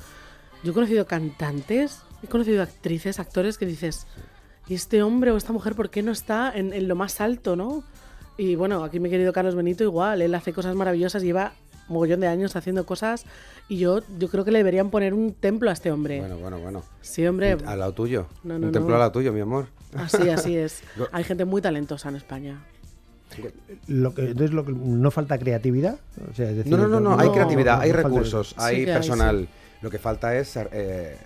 Yo 0.64 0.72
he 0.72 0.74
conocido 0.74 1.06
cantantes, 1.06 2.02
he 2.24 2.28
conocido 2.28 2.62
actrices, 2.62 3.20
actores 3.20 3.58
que 3.58 3.66
dices, 3.66 4.08
¿y 4.68 4.76
este 4.76 5.04
hombre 5.04 5.32
o 5.32 5.38
esta 5.38 5.54
mujer 5.54 5.76
por 5.76 5.90
qué 5.90 6.04
no 6.04 6.12
está 6.12 6.52
en, 6.54 6.74
en 6.74 6.88
lo 6.88 6.96
más 6.96 7.22
alto, 7.22 7.56
no? 7.56 7.84
Y 8.38 8.56
bueno, 8.56 8.84
aquí 8.84 9.00
mi 9.00 9.10
querido 9.10 9.34
Carlos 9.34 9.56
Benito 9.56 9.84
igual, 9.84 10.22
él 10.22 10.34
hace 10.34 10.54
cosas 10.54 10.76
maravillosas, 10.76 11.22
lleva 11.22 11.54
mogollón 11.88 12.20
de 12.22 12.28
años 12.28 12.56
haciendo 12.56 12.86
cosas 12.86 13.26
y 13.68 13.78
yo, 13.78 14.02
yo 14.18 14.30
creo 14.30 14.46
que 14.46 14.52
le 14.52 14.60
deberían 14.60 14.90
poner 14.90 15.14
un 15.14 15.34
templo 15.34 15.70
a 15.70 15.74
este 15.74 15.92
hombre. 15.92 16.20
Bueno, 16.20 16.38
bueno, 16.38 16.60
bueno. 16.60 16.84
sí, 17.02 17.26
hombre. 17.26 17.58
Al 17.66 17.80
lado 17.80 17.94
tuyo. 17.94 18.28
No, 18.44 18.58
no, 18.60 18.68
un 18.68 18.72
templo 18.72 18.90
no. 18.90 18.96
al 18.96 19.00
lado 19.00 19.12
tuyo, 19.12 19.34
mi 19.34 19.42
amor. 19.42 19.68
Así, 19.96 20.30
así 20.30 20.58
es. 20.58 20.84
Hay 21.12 21.24
gente 21.24 21.46
muy 21.46 21.62
talentosa 21.62 22.10
en 22.10 22.16
España. 22.16 22.64
Lo 23.88 24.14
que, 24.14 24.22
entonces, 24.22 24.52
lo 24.52 24.66
que, 24.66 24.72
no 24.74 25.12
falta 25.12 25.38
creatividad. 25.38 25.98
O 26.32 26.34
sea, 26.34 26.50
es 26.50 26.58
decir, 26.58 26.72
No, 26.72 26.78
no, 26.78 26.88
no, 26.88 27.00
no, 27.00 27.20
hay 27.20 27.28
no, 27.28 27.34
creatividad, 27.34 27.78
no 27.78 27.82
hay 27.84 27.92
recursos, 27.92 28.50
Sí 28.50 28.56
hay 28.60 28.86
personal. 28.86 29.48
Lo 29.82 29.90
que 29.90 30.00
falta 30.00 30.36
es 30.38 30.56
eh, 30.72 31.18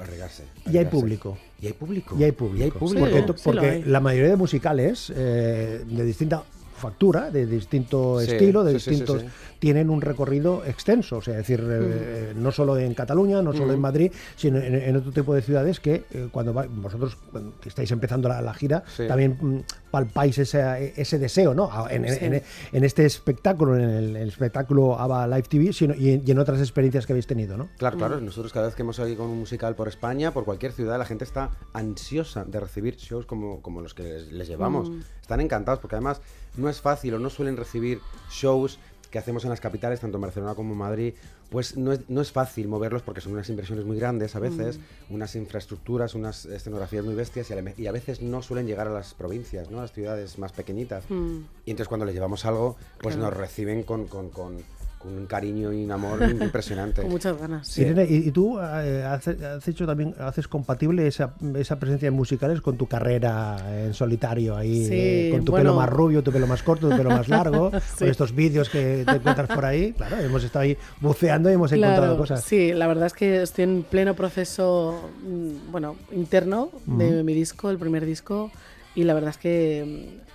arriesgarse. 0.00 0.44
Y 0.44 0.46
hay 0.70 0.76
arriesgarse. 0.78 0.90
público. 0.90 1.38
Y 1.60 1.66
hay 1.66 1.72
público. 1.74 2.16
Y 2.18 2.24
hay 2.24 2.32
público. 2.32 2.58
Y 2.60 2.62
hay 2.64 2.70
público. 2.70 3.00
Porque, 3.06 3.20
Sí, 3.20 3.26
to- 3.26 3.36
sí 3.36 3.42
porque 3.44 3.82
la 3.86 4.00
mayoría 4.00 4.30
de 4.30 4.36
musicales 4.36 5.12
eh, 5.14 5.84
de 5.86 6.04
distinta 6.04 6.42
factura, 6.80 7.30
de 7.30 7.46
distinto 7.46 8.18
Sí, 8.20 8.32
estilo, 8.32 8.64
de 8.64 8.72
sí, 8.72 8.78
sí, 8.78 8.84
sí, 8.84 8.90
distintos, 8.90 9.22
sí. 9.22 9.28
tienen 9.60 9.90
un 9.90 10.00
recorrido 10.00 10.64
extenso. 10.64 11.18
O 11.18 11.22
sea, 11.22 11.34
es 11.34 11.46
decir, 11.46 11.64
eh, 11.70 12.32
no 12.34 12.50
solo 12.50 12.76
en 12.78 12.94
Cataluña, 12.94 13.42
no 13.42 13.52
solo 13.52 13.72
en 13.72 13.80
Madrid, 13.80 14.10
sino 14.36 14.58
en, 14.58 14.74
en 14.74 14.96
otro 14.96 15.12
tipo 15.12 15.34
de 15.34 15.42
ciudades 15.42 15.78
que 15.78 16.04
eh, 16.10 16.28
cuando 16.32 16.52
va- 16.52 16.66
vosotros 16.68 17.16
cuando 17.30 17.52
estáis 17.64 17.90
empezando 17.92 18.28
la, 18.28 18.40
la 18.42 18.54
gira, 18.54 18.82
Sí. 18.96 19.06
también 19.06 19.36
mm, 19.40 19.58
palpáis 19.90 20.38
ese, 20.38 20.94
ese 20.96 21.18
deseo, 21.18 21.54
¿no? 21.54 21.70
En, 21.88 22.04
en- 22.04 22.14
Sí. 22.14 22.24
en- 22.24 22.42
en 22.72 22.84
este 22.84 23.04
espectáculo, 23.04 23.76
en 23.76 23.82
el, 23.90 24.16
el 24.16 24.28
espectáculo 24.28 24.98
ABBA 24.98 25.26
Live 25.28 25.42
TV, 25.48 25.72
sino, 25.72 25.94
y, 25.94 26.10
en, 26.12 26.22
y 26.26 26.30
en 26.30 26.38
otras 26.38 26.58
experiencias 26.60 27.06
que 27.06 27.12
habéis 27.12 27.26
tenido, 27.26 27.56
¿no? 27.56 27.68
Claro, 27.78 27.98
claro. 27.98 28.20
Nosotros 28.20 28.52
cada 28.52 28.66
vez 28.66 28.74
que 28.74 28.82
hemos 28.82 28.96
salido 28.96 29.18
con 29.18 29.26
un 29.30 29.38
musical 29.38 29.74
por 29.74 29.88
España, 29.88 30.32
por 30.32 30.44
cualquier 30.44 30.72
ciudad, 30.72 30.98
la 30.98 31.04
gente 31.04 31.24
está 31.24 31.50
ansiosa 31.72 32.44
de 32.44 32.60
recibir 32.60 32.96
shows 32.96 33.26
como, 33.26 33.60
como 33.60 33.80
los 33.82 33.92
que 33.94 34.02
les, 34.04 34.32
les 34.32 34.48
llevamos. 34.48 34.90
Están 35.20 35.40
encantados 35.40 35.80
porque 35.80 35.96
además 35.96 36.20
no 36.56 36.68
es 36.70 36.80
fácil 36.80 37.14
o 37.14 37.18
no 37.18 37.28
suelen 37.30 37.56
recibir 37.56 38.00
shows 38.30 38.78
que 39.10 39.18
hacemos 39.18 39.42
en 39.42 39.50
las 39.50 39.60
capitales, 39.60 39.98
tanto 39.98 40.18
en 40.18 40.22
Barcelona 40.22 40.54
como 40.54 40.72
en 40.72 40.78
Madrid, 40.78 41.14
pues 41.50 41.76
no 41.76 41.92
es, 41.92 42.00
no 42.08 42.20
es 42.20 42.30
fácil 42.30 42.68
moverlos 42.68 43.02
porque 43.02 43.20
son 43.20 43.32
unas 43.32 43.48
inversiones 43.48 43.84
muy 43.84 43.98
grandes 43.98 44.36
a 44.36 44.38
veces, 44.38 44.78
unas 45.08 45.34
infraestructuras, 45.34 46.14
unas 46.14 46.46
escenografías 46.46 47.04
muy 47.04 47.16
bestias 47.16 47.50
y 47.50 47.54
a, 47.54 47.74
y 47.76 47.86
a 47.88 47.92
veces 47.92 48.22
no 48.22 48.40
suelen 48.40 48.68
llegar 48.68 48.86
a 48.86 48.92
las 48.92 49.14
provincias, 49.14 49.68
¿no? 49.68 49.78
a 49.78 49.82
las 49.82 49.92
ciudades 49.92 50.38
más 50.38 50.52
pequeñitas. 50.52 51.02
Mm. 51.08 51.38
Y 51.66 51.70
entonces 51.72 51.88
cuando 51.88 52.06
les 52.06 52.14
llevamos 52.14 52.44
algo, 52.44 52.76
pues 53.00 53.16
Claro. 53.16 53.30
nos 53.30 53.36
reciben 53.40 53.82
con, 53.82 54.06
con- 54.06 54.30
con- 54.30 54.58
con 55.00 55.16
un 55.16 55.24
cariño 55.24 55.72
y 55.72 55.82
un 55.82 55.90
amor 55.92 56.20
impresionante. 56.30 57.00
Con 57.00 57.10
muchas 57.10 57.38
ganas. 57.38 57.66
sí. 57.66 57.80
Irene, 57.80 58.06
¿y, 58.08 58.28
y 58.28 58.30
tú 58.32 58.58
eh, 58.60 59.02
has 59.02 59.66
hecho 59.66 59.86
también, 59.86 60.14
haces 60.18 60.46
compatible 60.46 61.06
esa, 61.06 61.32
esa 61.56 61.78
presencia 61.78 62.08
en 62.08 62.12
musicales 62.14 62.60
con 62.60 62.76
tu 62.76 62.86
carrera 62.86 63.56
en 63.82 63.94
solitario 63.94 64.54
ahí, 64.54 64.84
Sí, 64.84 64.92
eh, 64.92 65.28
con 65.32 65.44
tu 65.44 65.52
bueno. 65.52 65.70
pelo 65.70 65.76
más 65.76 65.88
rubio, 65.88 66.22
tu 66.22 66.30
pelo 66.30 66.46
más 66.46 66.62
corto, 66.62 66.90
tu 66.90 66.96
pelo 66.98 67.08
más 67.08 67.28
largo, 67.28 67.70
Sí. 67.80 68.00
con 68.00 68.08
estos 68.08 68.34
vídeos 68.34 68.68
que 68.68 69.04
te 69.06 69.12
encuentras 69.16 69.48
por 69.48 69.64
ahí? 69.64 69.92
Claro, 69.94 70.18
hemos 70.18 70.44
estado 70.44 70.64
ahí 70.64 70.76
buceando 71.00 71.48
y 71.50 71.54
hemos 71.54 71.72
encontrado 71.72 72.18
cosas. 72.18 72.44
Sí, 72.44 72.74
la 72.74 72.86
verdad 72.86 73.06
es 73.06 73.14
que 73.14 73.40
estoy 73.42 73.64
en 73.64 73.82
pleno 73.84 74.14
proceso, 74.14 75.10
mm, 75.26 75.72
bueno, 75.72 75.96
interno 76.12 76.70
de 76.84 77.24
mi 77.24 77.32
disco, 77.32 77.70
el 77.70 77.78
primer 77.78 78.04
disco, 78.04 78.50
y 78.94 79.04
la 79.04 79.14
verdad 79.14 79.30
es 79.30 79.38
que 79.38 80.16
mm, 80.26 80.29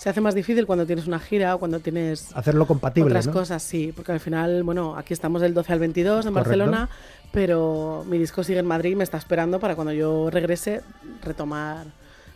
se 0.00 0.08
hace 0.08 0.22
más 0.22 0.34
difícil 0.34 0.64
cuando 0.64 0.86
tienes 0.86 1.06
una 1.06 1.20
gira 1.20 1.54
o 1.54 1.58
cuando 1.58 1.78
tienes 1.78 2.34
Hacerlo 2.34 2.66
compatible, 2.66 3.10
otras 3.10 3.26
¿no? 3.26 3.34
cosas, 3.34 3.62
sí, 3.62 3.92
porque 3.94 4.12
al 4.12 4.20
final, 4.20 4.62
bueno, 4.62 4.96
aquí 4.96 5.12
estamos 5.12 5.42
del 5.42 5.52
12 5.52 5.74
al 5.74 5.78
22 5.78 6.24
en 6.24 6.32
Correcto. 6.32 6.48
Barcelona, 6.48 6.88
pero 7.32 8.02
mi 8.08 8.16
disco 8.16 8.42
sigue 8.42 8.60
en 8.60 8.66
Madrid 8.66 8.92
y 8.92 8.96
me 8.96 9.04
está 9.04 9.18
esperando 9.18 9.60
para 9.60 9.74
cuando 9.74 9.92
yo 9.92 10.30
regrese 10.30 10.80
retomar 11.22 11.88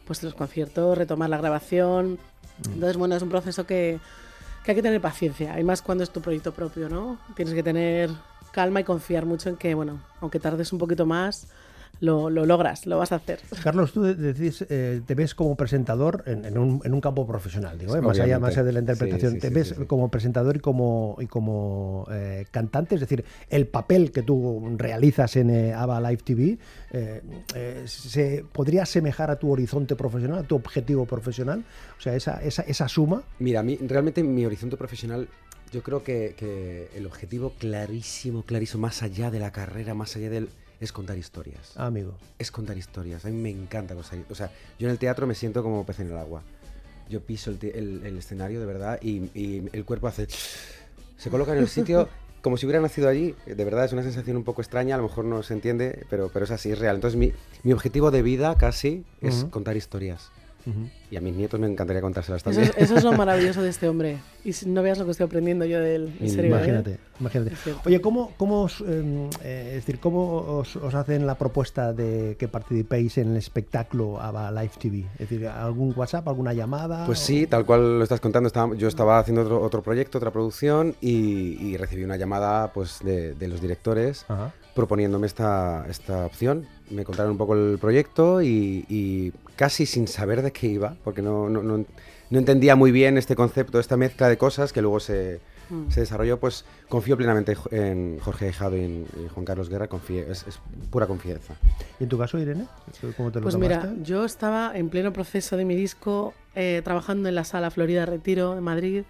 pues 0.07 0.23
los 0.23 0.35
conciertos, 0.35 0.99
retomar 0.99 1.31
la 1.31 1.39
grabación. 1.39 2.19
Mm. 2.69 2.73
Entonces, 2.75 2.99
bueno, 2.99 3.17
es 3.17 3.23
un 3.23 3.31
proceso 3.31 3.65
que, 3.65 3.99
que 4.63 4.71
hay 4.71 4.75
que 4.75 4.83
tener 4.83 5.01
paciencia, 5.01 5.59
y 5.59 5.65
más 5.65 5.81
cuando 5.81 6.05
es 6.05 6.11
tu 6.11 6.21
proyecto 6.21 6.53
propio, 6.53 6.91
¿no? 6.91 7.17
Tienes 7.35 7.55
que 7.55 7.63
tener 7.63 8.11
calma 8.53 8.81
y 8.81 8.85
confiar 8.85 9.25
mucho 9.25 9.49
en 9.49 9.57
que, 9.57 9.73
bueno, 9.73 10.01
aunque 10.21 10.39
tardes 10.39 10.71
un 10.75 10.79
poquito 10.79 11.07
más, 11.07 11.49
lo, 12.01 12.31
lo 12.31 12.45
logras, 12.47 12.87
lo 12.87 12.99
vas 12.99 13.13
a 13.13 13.17
hacer. 13.17 13.41
Carlos, 13.63 13.93
tú 13.93 14.03
de- 14.03 14.15
decís, 14.15 14.65
eh, 14.69 15.01
te 15.07 15.15
ves 15.15 15.35
como 15.35 15.57
presentador 15.57 16.23
en, 16.27 16.45
en 16.45 16.59
un, 16.59 16.81
en 16.85 16.93
un 16.95 17.01
campo 17.01 17.27
profesional, 17.27 17.79
digo, 17.79 17.97
¿eh? 17.97 18.01
más 18.01 18.19
allá 18.19 18.39
más 18.39 18.51
allá 18.51 18.65
de 18.65 18.73
la 18.73 18.81
interpretación. 18.81 19.33
Sí, 19.33 19.37
sí, 19.37 19.41
te 19.41 19.49
sí, 19.49 19.55
ves 19.55 19.69
sí, 19.69 19.75
sí. 19.79 19.85
como 19.87 20.11
presentador 20.11 20.57
y 20.57 20.61
como, 20.61 21.17
y 21.21 21.27
como 21.27 22.07
eh, 22.11 22.47
cantante, 22.51 22.95
es 22.97 23.01
decir, 23.01 23.25
el 23.49 23.67
papel 23.67 24.13
que 24.13 24.23
tú 24.23 24.75
realizas 24.77 25.37
en 25.37 25.51
eh, 25.51 25.73
ABBA 25.75 26.01
Live 26.11 26.23
TV 26.25 26.59
eh, 26.93 27.23
eh, 27.55 27.83
se 27.87 28.45
podría 28.53 28.83
asemejar 28.83 29.31
a 29.31 29.37
tu 29.37 29.51
horizonte 29.51 29.97
profesional, 29.97 30.41
a 30.41 30.43
tu 30.43 30.57
objetivo 30.57 31.07
profesional, 31.07 31.65
o 31.99 32.01
sea, 32.01 32.15
esa, 32.15 32.43
esa, 32.43 32.63
esa 32.63 32.89
suma. 32.89 33.23
Mira, 33.39 33.61
a 33.61 33.63
mí, 33.63 33.77
realmente 33.81 34.23
mi 34.23 34.45
horizonte 34.45 34.77
profesional, 34.77 35.29
yo 35.73 35.83
creo 35.83 36.03
que, 36.03 36.35
que 36.37 36.89
el 36.95 37.07
objetivo 37.07 37.53
clarísimo, 37.59 38.43
clarísimo, 38.43 38.83
más 38.83 39.03
allá 39.03 39.31
de 39.31 39.41
la 39.41 39.51
carrera, 39.53 39.95
más 39.95 40.15
allá 40.17 40.31
del... 40.31 40.49
es 40.81 40.93
contar 40.93 41.17
historias. 41.19 41.73
Ah, 41.77 41.87
amigo. 41.87 42.15
Es 42.39 42.51
contar 42.51 42.77
historias. 42.77 43.25
A 43.25 43.29
mí 43.29 43.37
me 43.37 43.51
encanta 43.51 43.95
contar 43.95 44.19
O 44.31 44.35
sea, 44.35 44.51
yo 44.79 44.87
en 44.87 44.93
el 44.93 44.99
teatro 44.99 45.27
me 45.27 45.35
siento 45.35 45.63
como 45.63 45.85
pez 45.87 46.01
en 46.01 46.11
el 46.11 46.17
agua. 46.19 46.43
Yo 47.09 47.21
piso 47.21 47.51
el, 47.51 47.59
te- 47.59 47.79
el- 47.79 48.05
el 48.05 48.17
escenario 48.19 48.61
de 48.61 48.67
verdad 48.67 48.99
y, 49.03 49.31
y 49.35 49.69
el 49.73 49.85
cuerpo 49.85 50.07
hace... 50.09 50.27
Se 51.17 51.31
coloca 51.31 51.53
en 51.53 51.59
el 51.59 51.69
sitio 51.69 52.09
como 52.43 52.57
si 52.57 52.67
hubiera 52.67 52.81
nacido 52.83 53.09
allí. 53.09 53.35
De 53.47 53.65
verdad 53.65 53.85
es 53.85 53.93
una 53.93 54.03
sensación 54.03 54.37
un 54.37 54.45
poco 54.45 54.61
extraña, 54.63 54.95
a 54.97 54.99
lo 54.99 55.05
mejor 55.05 55.25
no 55.25 55.43
se 55.43 55.55
entiende, 55.55 56.05
pero, 56.11 56.29
pero 56.33 56.45
es 56.45 56.51
así, 56.51 56.71
es 56.73 56.79
real. 56.79 56.97
Entonces 56.97 57.19
mi, 57.19 57.33
mi 57.63 57.73
objetivo 57.73 58.11
de 58.11 58.23
vida 58.23 58.57
casi 58.59 59.05
es 59.21 59.45
contar 59.51 59.77
historias. 59.77 60.31
Y 61.11 61.17
a 61.17 61.21
mis 61.21 61.35
nietos 61.35 61.61
me 61.61 61.67
encantaría 61.67 62.01
contárselas 62.01 62.41
Eso 62.41 62.51
también. 62.51 62.73
es, 62.77 62.83
eso 62.83 62.97
es 62.97 63.05
lo 63.05 63.13
maravilloso 63.17 63.63
de 63.63 63.69
este 63.69 63.89
hombre. 63.89 64.19
Y 64.45 64.53
si 64.53 64.69
no 64.69 64.83
veas 64.83 64.99
lo 64.99 65.05
que 65.05 65.11
estoy 65.13 65.27
aprendiendo 65.27 65.65
yo 65.67 65.79
de 65.79 65.95
él, 65.95 66.17
en 66.21 66.29
serio. 66.31 66.45
¿eh? 66.45 66.49
Imagínate, 66.59 66.99
imagínate. 67.21 67.53
Oye, 67.85 68.01
¿cómo, 68.01 68.33
cómo 68.37 68.63
os, 68.63 68.81
eh, 68.81 69.29
eh, 69.43 69.65
es 69.71 69.75
decir, 69.87 70.01
¿cómo 70.01 70.37
os, 70.59 70.77
os 70.77 70.95
hacen 70.95 71.27
la 71.27 71.37
propuesta 71.37 71.93
de 71.93 72.37
que 72.39 72.49
participéis 72.49 73.19
en 73.19 73.31
el 73.33 73.37
espectáculo 73.37 74.21
ABBA 74.21 74.51
Live 74.53 74.73
TV? 74.81 74.99
Es 75.19 75.29
decir, 75.31 75.47
¿algún 75.49 75.93
WhatsApp, 75.97 76.27
alguna 76.29 76.53
llamada? 76.53 77.05
Pues 77.07 77.21
o- 77.21 77.25
sí, 77.25 77.47
tal 77.47 77.65
cual 77.67 77.99
lo 77.99 78.03
estás 78.03 78.21
contando. 78.21 78.47
estaba- 78.47 78.75
yo 78.75 78.89
estaba 78.89 79.19
haciendo 79.19 79.43
otro, 79.43 79.63
otro 79.63 79.83
proyecto, 79.83 80.19
otra 80.19 80.31
producción 80.31 80.95
y, 81.01 81.59
y 81.63 81.77
recibí 81.77 82.05
una 82.05 82.17
llamada 82.17 82.73
pues, 82.73 83.01
de, 83.05 83.35
de 83.35 83.49
los 83.49 83.61
directores 83.61 84.25
Ajá. 84.29 84.53
Proponiéndome 84.75 85.27
esta, 85.27 85.87
esta 85.89 86.27
opción. 86.27 86.67
Me 86.91 87.05
contaron 87.05 87.33
un 87.33 87.39
poco 87.39 87.55
el 87.55 87.79
proyecto 87.81 88.43
y, 88.43 88.85
y 88.89 89.33
casi 89.57 89.87
sin 89.87 90.09
saber 90.09 90.43
de 90.43 90.53
qué 90.53 90.67
iba, 90.67 90.97
porque 91.05 91.23
no, 91.23 91.49
no, 91.49 91.63
no- 91.63 91.85
no 92.31 92.39
entendía 92.39 92.75
muy 92.75 92.91
bien 92.91 93.17
este 93.19 93.37
concepto, 93.37 93.79
esta 93.79 93.97
mezcla 93.97 94.29
de 94.29 94.37
cosas 94.39 94.73
que 94.73 94.83
luego 94.83 94.99
se, 95.01 95.41
Mm. 95.71 95.91
se 95.91 96.01
desarrolló, 96.01 96.39
pues 96.39 96.67
confío 96.91 97.17
plenamente 97.17 97.57
en 97.71 98.19
Jorge 98.21 98.45
Dejado 98.45 98.77
y 98.77 98.81
en, 98.85 99.07
y 99.25 99.29
Juan 99.33 99.47
Carlos 99.47 99.71
Guerra, 99.71 99.89
confíe- 99.89 100.29
es, 100.31 100.47
es 100.47 100.59
pura 100.91 101.07
confianza. 101.07 101.55
¿Y 101.99 102.03
en 102.03 102.11
tu 102.11 102.19
caso, 102.19 102.39
Irene? 102.39 102.67
¿Cómo 103.17 103.31
te 103.33 103.39
lo 103.39 103.45
Pues 103.45 103.57
mira, 103.57 103.95
yo 104.03 104.27
estaba 104.27 104.73
en 104.75 104.91
pleno 104.91 105.15
proceso 105.15 105.57
de 105.57 105.65
mi 105.65 105.75
disco, 105.75 106.35
eh, 106.55 106.83
trabajando 106.85 107.31
en 107.31 107.35
la 107.35 107.45
sala 107.45 107.71
Florida 107.71 108.05
Retiro 108.05 108.55
de 108.55 108.61
Madrid, 108.61 109.05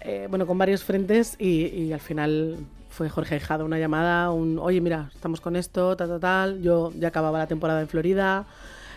eh, 0.00 0.28
bueno, 0.30 0.46
con 0.46 0.56
varios 0.56 0.82
frentes 0.82 1.36
y, 1.38 1.66
y 1.66 1.92
al 1.92 2.00
final 2.00 2.56
fue 2.92 3.08
Jorge 3.08 3.36
Hijado 3.36 3.64
una 3.64 3.78
llamada, 3.78 4.30
un, 4.30 4.58
oye, 4.58 4.80
mira, 4.80 5.10
estamos 5.14 5.40
con 5.40 5.56
esto, 5.56 5.96
tal, 5.96 6.08
tal, 6.08 6.20
tal. 6.20 6.62
Yo 6.62 6.92
ya 6.98 7.08
acababa 7.08 7.38
la 7.38 7.46
temporada 7.46 7.80
en 7.80 7.88
Florida 7.88 8.44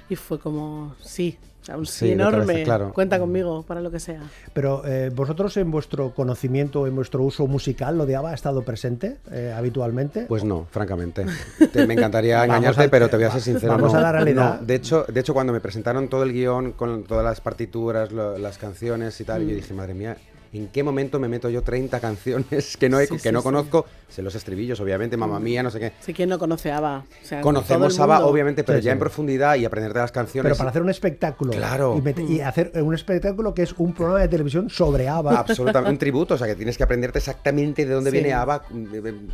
y 0.10 0.16
fue 0.16 0.38
como, 0.38 0.94
sí, 1.02 1.38
un 1.76 1.86
sí, 1.88 1.92
Sí, 1.94 2.10
de 2.10 2.18
cabeza, 2.18 2.36
enorme, 2.38 2.64
claro. 2.64 2.94
cuenta 2.94 3.18
conmigo 3.20 3.64
para 3.64 3.82
lo 3.82 3.90
que 3.90 4.00
sea. 4.00 4.22
Pero 4.54 4.86
eh, 4.86 5.10
vosotros 5.16 5.58
en 5.58 5.72
vuestro 5.72 6.14
conocimiento, 6.14 6.86
en 6.86 6.94
vuestro 6.96 7.24
uso 7.24 7.48
musical, 7.48 7.98
¿lo 7.98 8.06
de 8.06 8.16
ABBA 8.16 8.30
ha 8.32 8.34
estado 8.36 8.62
presente 8.64 9.18
eh, 9.32 9.52
habitualmente? 9.58 10.26
Pues 10.28 10.44
no, 10.44 10.68
francamente. 10.70 11.26
Te- 11.74 11.88
me 11.88 11.96
encantaría 11.96 12.44
engañarte, 12.46 12.84
al- 12.84 12.90
pero 12.92 13.08
te 13.10 13.16
voy 13.16 13.26
a 13.26 13.32
ser 13.32 13.42
sincero. 13.42 13.72
vamos 13.74 13.94
no, 13.94 13.98
a 14.00 14.02
la 14.04 14.12
realidad. 14.12 14.60
no. 14.60 14.66
De, 14.68 14.76
hecho, 14.76 15.06
de 15.12 15.20
hecho, 15.20 15.34
cuando 15.34 15.54
me 15.54 15.60
presentaron 15.62 16.08
todo 16.08 16.22
el 16.22 16.34
guion 16.34 16.74
con 16.74 17.04
todas 17.06 17.24
las 17.26 17.42
partituras, 17.42 18.12
lo- 18.12 18.38
las 18.38 18.60
canciones 18.60 19.20
y 19.20 19.24
tal, 19.24 19.44
Mm. 19.44 19.48
yo 19.48 19.56
dije, 19.56 19.74
madre 19.74 19.94
mía, 19.96 20.18
¿en 20.54 20.68
qué 20.68 20.84
momento 20.84 21.20
me 21.20 21.28
meto 21.28 21.50
yo 21.50 21.62
30 21.62 22.00
canciones 22.00 22.78
que 22.78 22.90
no, 22.90 23.00
he- 23.00 23.08
Sí, 23.08 23.14
que 23.14 23.20
sí, 23.20 23.32
no 23.32 23.40
sí. 23.40 23.44
conozco? 23.44 23.86
Sé 24.10 24.22
los 24.22 24.36
estribillos, 24.36 24.80
obviamente, 24.80 25.18
mamá 25.18 25.40
mía, 25.40 25.64
no 25.64 25.72
sé 25.72 25.80
qué. 25.80 25.92
Si 26.00 26.14
quien 26.14 26.30
no 26.30 26.40
conoce 26.40 26.72
a 26.72 26.78
ABBA. 26.78 26.98
O 27.00 27.26
sea, 27.26 27.42
Conocemos 27.42 28.00
ABBA, 28.00 28.26
obviamente, 28.26 28.64
pero 28.64 28.80
Sí, 28.80 28.86
ya 28.86 28.92
sí. 28.92 28.94
en 28.94 29.00
profundidad 29.00 29.56
y 29.56 29.66
aprenderte 29.66 30.00
las 30.00 30.12
canciones. 30.12 30.50
Pero 30.50 30.58
para 30.58 30.70
hacer 30.70 30.82
un 30.82 30.90
espectáculo. 30.90 31.52
Claro. 31.52 32.02
Y, 32.28 32.34
y 32.36 32.42
hacer 32.42 32.72
un 32.76 32.94
espectáculo 32.94 33.54
que 33.54 33.64
es 33.64 33.74
un 33.78 33.94
programa 33.94 34.22
de 34.22 34.28
televisión 34.28 34.70
sobre 34.70 35.08
ABBA. 35.10 35.40
Absolutamente, 35.40 35.92
un 35.92 35.98
tributo, 35.98 36.36
o 36.36 36.38
sea 36.38 36.48
que 36.48 36.56
tienes 36.56 36.78
que 36.78 36.84
aprenderte 36.84 37.20
exactamente 37.20 37.86
de 37.86 37.94
dónde 37.94 38.12
Sí. 38.12 38.16
viene 38.18 38.34
ABBA, 38.34 38.64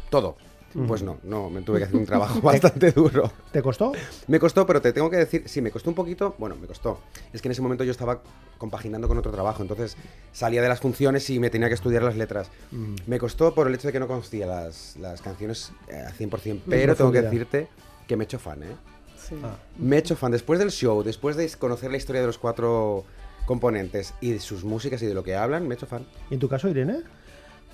todo. 0.09 0.35
Pues 0.87 1.03
no, 1.03 1.17
no, 1.23 1.49
me 1.49 1.61
tuve 1.61 1.79
que 1.79 1.85
hacer 1.85 1.97
un 1.97 2.05
trabajo 2.05 2.39
bastante 2.43 2.91
duro. 2.91 3.31
¿Te 3.51 3.61
costó? 3.61 3.91
Me 4.27 4.39
costó, 4.39 4.65
pero 4.65 4.81
te 4.81 4.93
tengo 4.93 5.09
que 5.09 5.17
decir, 5.17 5.43
sí, 5.45 5.61
me 5.61 5.71
costó 5.71 5.89
un 5.89 5.95
poquito, 5.95 6.35
bueno, 6.37 6.55
me 6.55 6.67
costó. 6.67 6.99
Es 7.33 7.41
que 7.41 7.47
en 7.47 7.53
ese 7.53 7.61
momento 7.61 7.83
yo 7.83 7.91
estaba 7.91 8.21
compaginando 8.57 9.07
con 9.07 9.17
otro 9.17 9.31
trabajo, 9.31 9.61
entonces 9.61 9.97
salía 10.31 10.61
de 10.61 10.69
las 10.69 10.79
funciones 10.79 11.29
y 11.29 11.39
me 11.39 11.49
tenía 11.49 11.67
que 11.67 11.75
estudiar 11.75 12.03
las 12.03 12.15
letras. 12.15 12.49
Me 13.07 13.19
costó 13.19 13.53
por 13.53 13.67
el 13.67 13.75
hecho 13.75 13.87
de 13.87 13.93
que 13.93 13.99
no 13.99 14.07
conocía 14.07 14.45
las, 14.45 14.95
las 14.97 15.21
canciones 15.21 15.71
eh, 15.87 16.03
al 16.07 16.13
100%, 16.13 16.61
pero 16.67 16.95
tengo 16.95 17.11
que 17.11 17.21
decirte 17.21 17.67
que 18.07 18.15
me 18.15 18.23
he 18.23 18.25
hecho 18.25 18.39
fan, 18.39 18.63
¿eh? 18.63 18.75
Sí. 19.17 19.35
Ah. 19.43 19.55
Me 19.77 19.95
he 19.95 19.99
hecho 19.99 20.15
fan. 20.15 20.31
Después 20.31 20.59
del 20.59 20.71
show, 20.71 21.03
después 21.03 21.35
de 21.35 21.49
conocer 21.51 21.91
la 21.91 21.97
historia 21.97 22.21
de 22.21 22.27
los 22.27 22.37
cuatro 22.37 23.05
componentes 23.45 24.13
y 24.21 24.31
de 24.31 24.39
sus 24.39 24.63
músicas 24.63 25.01
y 25.01 25.05
de 25.05 25.13
lo 25.13 25.23
que 25.23 25.35
hablan, 25.35 25.67
me 25.67 25.75
he 25.75 25.77
hecho 25.77 25.87
fan. 25.87 26.05
¿Y 26.29 26.35
en 26.35 26.39
tu 26.39 26.47
caso, 26.47 26.69
Irene? 26.69 27.01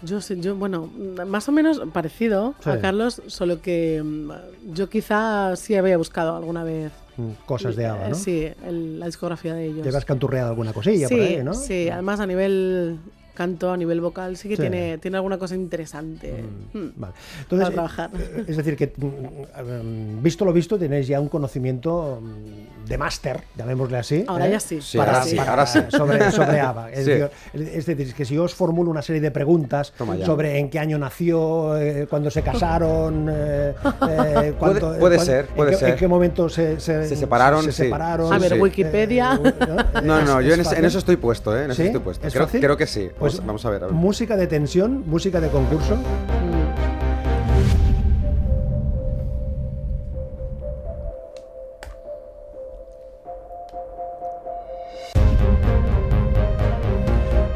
Yo, 0.03 0.19
yo, 0.19 0.55
bueno, 0.55 0.89
más 1.25 1.49
o 1.49 1.51
menos 1.51 1.81
parecido 1.91 2.53
Sí. 2.63 2.69
a 2.69 2.79
Carlos, 2.79 3.21
solo 3.27 3.61
que 3.61 4.01
mm, 4.03 4.31
yo 4.73 4.89
quizá 4.89 5.55
sí 5.55 5.75
había 5.75 5.97
buscado 5.97 6.35
alguna 6.35 6.63
vez. 6.63 6.91
Mm, 7.17 7.31
Cosas 7.47 7.75
de 7.75 7.87
ABBA, 7.87 8.09
¿no? 8.09 8.15
Sí, 8.15 8.47
el- 8.65 8.99
la 8.99 9.07
discografía 9.07 9.55
de 9.55 9.65
ellos. 9.65 9.83
Llevas 9.85 10.05
canturreado 10.05 10.49
alguna 10.49 10.71
cosilla 10.71 11.07
sí, 11.07 11.15
por 11.15 11.23
ahí, 11.23 11.43
¿no? 11.43 11.53
sí, 11.55 11.89
además 11.89 12.19
a 12.19 12.27
nivel 12.27 12.99
canto, 13.37 13.71
a 13.71 13.77
nivel 13.77 14.01
vocal, 14.01 14.35
sí 14.35 14.49
que 14.49 14.55
Sí. 14.55 14.61
Tiene, 14.63 14.97
tiene 14.97 15.17
alguna 15.17 15.37
cosa 15.37 15.53
interesante. 15.55 16.43
Mm. 16.73 16.87
Vale. 16.95 17.13
Entonces, 17.43 17.65
Para 17.65 17.73
trabajar. 17.73 18.09
eh, 18.19 18.45
es 18.47 18.57
decir, 18.57 18.75
que 18.75 18.91
mm, 18.97 20.23
visto 20.23 20.43
lo 20.45 20.51
visto, 20.53 20.77
tenéis 20.79 21.07
ya 21.07 21.19
un 21.21 21.29
conocimiento 21.29 22.19
mm, 22.21 22.87
de 22.87 22.97
máster, 22.97 23.41
llamémosle 23.55 23.97
así. 23.97 24.25
Ahora 24.27 24.47
¿eh? 24.47 24.51
ya 24.51 24.59
sí. 24.59 24.81
Sí, 24.81 24.97
Para- 24.97 25.13
ahora 25.13 25.25
sí, 25.25 25.35
para- 25.35 25.51
ahora. 25.51 25.65
Sobre, 25.67 26.31
sobre 26.31 26.59
ABBA. 26.59 26.91
Es, 26.97 27.05
Sí. 27.05 27.11
decir, 27.11 27.29
es 27.53 27.85
decir, 27.85 28.13
que 28.15 28.25
si 28.25 28.33
yo 28.35 28.43
os 28.43 28.53
formulo 28.55 28.89
una 28.89 29.01
serie 29.01 29.21
de 29.21 29.29
preguntas 29.31 29.93
sobre 30.25 30.57
en 30.57 30.69
qué 30.69 30.79
año 30.79 30.97
nació, 30.97 31.77
eh, 31.77 32.07
cuándo 32.09 32.31
se 32.31 32.41
casaron, 32.41 33.27
eh, 33.29 33.73
eh, 34.09 34.53
cuánto- 34.59 34.87
Puede- 34.87 34.99
puede 34.99 35.19
ser, 35.19 35.45
puede 35.47 35.71
en 35.71 35.75
qué, 35.75 35.79
ser. 35.79 35.89
en 35.91 35.95
qué 35.97 36.07
momento 36.07 36.49
se, 36.49 36.79
Se 36.79 37.15
separaron, 37.15 37.63
se 37.65 37.71
sí. 37.71 37.83
separaron, 37.83 38.33
A 38.33 38.39
ver, 38.39 38.53
sí. 38.53 38.59
Wikipedia. 38.59 39.39
eh, 39.43 40.01
No, 40.03 40.21
no, 40.23 40.39
¿es- 40.39 40.45
yo 40.47 40.53
es 40.53 40.59
en, 40.59 40.61
ese- 40.61 40.79
en 40.79 40.85
eso 40.85 40.97
estoy 40.97 41.17
puesto, 41.17 41.55
¿eh? 41.57 41.65
En 41.65 41.71
eso 41.71 41.83
estoy 41.83 41.99
puesto. 42.01 42.25
¿Es 42.27 42.33
Creo, 42.33 42.47
creo 42.47 42.77
que 42.77 42.87
sí. 42.87 43.09
Pues 43.31 43.45
Vamos- 43.45 43.65
a 43.65 43.69
ver. 43.69 43.83
a 43.83 43.87
ver. 43.87 43.95
Música 43.95 44.37
de 44.37 44.47
tensión, 44.47 45.03
música 45.05 45.41
de 45.41 45.49
concurso. 45.49 45.97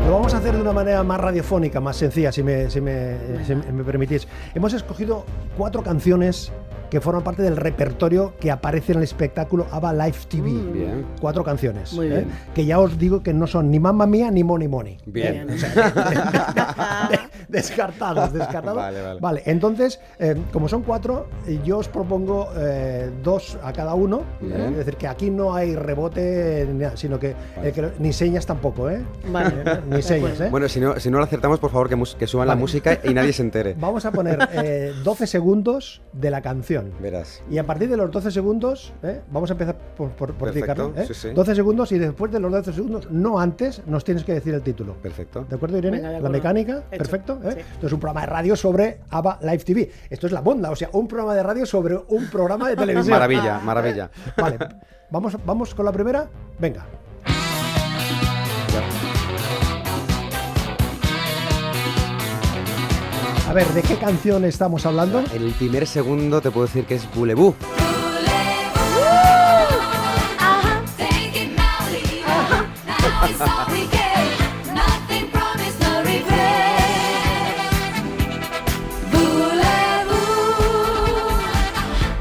Lo 0.06 0.14
vamos 0.16 0.34
a 0.34 0.38
hacer 0.38 0.56
de 0.56 0.62
una 0.62 0.74
manera 0.74 1.04
más 1.04 1.20
radiofónica, 1.20 1.80
más 1.80 1.96
sencilla, 1.96 2.32
si 2.32 2.44
me, 2.44 2.70
si 2.70 2.82
me, 2.82 3.16
si 3.46 3.56
me 3.56 3.84
permitís. 3.84 4.28
Hemos 4.54 4.74
escogido 4.74 5.24
cuatro 5.58 5.84
canciones 5.84 6.52
que 6.92 7.00
forman 7.00 7.24
parte 7.24 7.42
del 7.42 7.56
repertorio 7.56 8.34
que 8.38 8.52
aparece 8.52 8.92
en 8.92 9.00
el 9.00 9.06
espectáculo 9.06 9.66
ABBA 9.72 9.94
Live 9.94 10.18
TV. 10.28 10.52
Bien. 10.52 11.06
Cuatro 11.22 11.44
canciones. 11.44 11.94
Muy 11.94 12.08
¿eh? 12.08 12.10
bien. 12.10 12.28
Que 12.54 12.66
ya 12.66 12.80
os 12.80 13.00
digo 13.00 13.24
que 13.24 13.34
no 13.34 13.48
son 13.48 13.72
ni 13.72 13.80
Mamma 13.80 14.06
Mía 14.06 14.30
ni 14.30 14.44
Money 14.44 14.68
Money. 14.68 14.98
Bien. 15.06 15.48
Bien. 15.48 15.60
descartados, 17.48 18.34
descartados. 18.34 18.76
Vale, 18.76 19.20
vale. 19.20 19.42
entonces, 19.46 20.02
eh, 20.20 20.36
como 20.52 20.68
son 20.68 20.84
cuatro, 20.84 21.28
eh, 21.48 21.60
yo 21.64 21.78
os 21.78 21.88
propongo 21.88 22.50
eh, 22.58 23.10
dos 23.24 23.58
a 23.64 23.72
cada 23.72 23.94
uno. 23.94 24.24
¿eh? 24.42 24.68
Es 24.72 24.78
decir, 24.78 24.98
que 24.98 25.08
aquí 25.08 25.30
no 25.30 25.54
hay 25.54 25.76
rebote, 25.76 26.68
sino 26.96 27.20
que, 27.20 27.36
eh, 27.64 27.72
que 27.74 27.92
ni 28.00 28.12
señas 28.12 28.46
tampoco, 28.46 28.90
¿eh? 28.90 29.02
Vale. 29.32 29.82
Ni 29.90 30.02
señas. 30.02 30.40
¿eh? 30.40 30.50
Bueno, 30.50 30.68
si 30.68 30.80
no, 30.80 31.00
si 31.00 31.10
no 31.10 31.18
lo 31.18 31.24
acertamos, 31.24 31.60
por 31.60 31.72
favor, 31.72 31.90
que, 31.90 32.28
suban 32.28 32.48
la 32.48 32.54
Vale. 32.54 32.62
música 32.62 33.00
y 33.04 33.14
nadie 33.14 33.34
se 33.34 33.42
entere. 33.42 33.76
Vamos 33.78 34.06
a 34.06 34.12
poner 34.12 34.50
eh, 34.54 34.94
12 35.04 35.28
segundos 35.28 36.02
de 36.14 36.32
la 36.32 36.42
canción. 36.42 36.81
Verás. 37.02 37.44
Y 37.50 37.58
a 37.58 37.66
partir 37.66 37.90
de 37.90 37.98
los 37.98 38.10
12 38.12 38.32
segundos, 38.32 38.94
¿eh? 39.04 39.22
vamos 39.32 39.50
a 39.50 39.54
empezar 39.54 39.76
por, 39.96 40.10
por, 40.12 40.34
por 40.34 40.52
ti, 40.52 40.62
Carlos, 40.62 40.92
¿eh? 40.96 41.06
sí, 41.08 41.14
sí. 41.14 41.30
12 41.30 41.56
segundos 41.56 41.92
y 41.92 42.00
después 42.00 42.32
de 42.32 42.40
los 42.40 42.52
12 42.52 42.74
segundos, 42.74 43.12
no 43.12 43.40
antes, 43.40 43.86
nos 43.86 44.04
tienes 44.04 44.24
que 44.24 44.34
decir 44.34 44.54
el 44.54 44.62
título. 44.62 44.96
Perfecto. 44.96 45.46
¿De 45.50 45.56
acuerdo, 45.56 45.78
Irene? 45.78 45.98
Venga, 45.98 46.10
de 46.12 46.22
La 46.22 46.30
mecánica, 46.30 46.84
Hecho. 46.92 46.98
perfecto. 46.98 47.40
¿eh? 47.44 47.54
Sí. 47.54 47.60
Esto 47.74 47.88
es 47.88 47.94
un 47.94 48.00
programa 48.00 48.22
de 48.22 48.28
radio 48.28 48.56
sobre 48.56 49.02
ABBA 49.10 49.40
Live 49.42 49.64
TV. 49.64 49.92
Esto 50.10 50.28
es 50.28 50.34
la 50.34 50.42
bonda, 50.42 50.72
o 50.72 50.76
sea, 50.76 50.90
un 50.94 51.08
programa 51.08 51.36
de 51.36 51.44
radio 51.44 51.66
sobre 51.66 51.96
un 51.96 52.30
programa 52.30 52.70
de 52.70 52.76
televisión. 52.78 53.14
Maravilla, 53.14 53.60
maravilla. 53.60 54.10
Vale, 54.38 54.58
vamos, 55.10 55.38
vamos 55.46 55.76
con 55.76 55.86
la 55.86 55.92
primera. 55.92 56.28
Venga. 56.60 56.86
A 63.52 63.54
ver, 63.54 63.68
¿de 63.74 63.82
qué 63.82 63.98
canción 63.98 64.46
estamos 64.46 64.86
hablando? 64.86 65.22
El 65.34 65.52
primer 65.52 65.86
segundo 65.86 66.40
te 66.40 66.52
puedo 66.52 66.68
decir 66.68 66.86
que 66.86 66.96
es 66.96 67.14
Boulevou. 67.14 67.54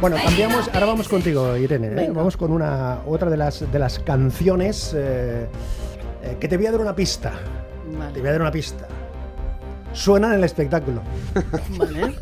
Bueno, 0.01 0.17
cambiamos. 0.25 0.69
Ahora 0.75 0.87
vamos 0.87 1.09
contigo, 1.09 1.57
Irene. 1.57 2.07
¿eh? 2.07 2.11
Vamos 2.13 2.37
con 2.37 2.51
una 2.51 3.03
otra 3.07 3.31
de 3.31 3.37
las 3.37 3.71
de 3.71 3.79
las 3.79 4.01
canciones 4.01 4.93
eh, 4.97 5.47
eh, 6.25 6.37
que 6.41 6.49
te 6.49 6.57
voy 6.57 6.67
a 6.67 6.73
dar 6.73 6.81
una 6.81 6.97
pista. 6.97 7.35
Te 8.13 8.19
voy 8.19 8.31
a 8.31 8.33
dar 8.33 8.41
una 8.41 8.51
pista. 8.51 8.89
Suena 9.92 10.28
en 10.28 10.35
el 10.35 10.44
espectáculo. 10.44 11.02
Vale. 11.78 12.16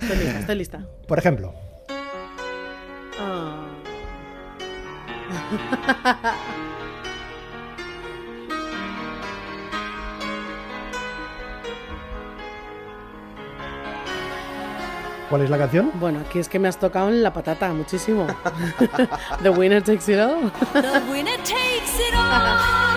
Estoy 0.00 0.16
lista, 0.18 0.38
estoy 0.40 0.56
lista. 0.56 0.86
Por 1.06 1.18
ejemplo, 1.18 1.54
Ah. 3.18 3.66
¿cuál 15.28 15.42
es 15.42 15.50
la 15.50 15.58
canción? 15.58 15.90
Bueno, 15.94 16.20
aquí 16.26 16.38
es 16.40 16.48
que 16.48 16.58
me 16.58 16.68
has 16.68 16.78
tocado 16.78 17.08
en 17.08 17.22
la 17.22 17.32
patata 17.32 17.72
muchísimo. 17.72 18.26
The 19.42 19.50
winner 19.50 19.82
takes 19.82 20.12
it 20.12 20.18
all. 20.18 20.50
The 20.72 21.00
winner 21.10 21.36
takes 21.38 21.98
it 22.08 22.14
all. 22.14 22.89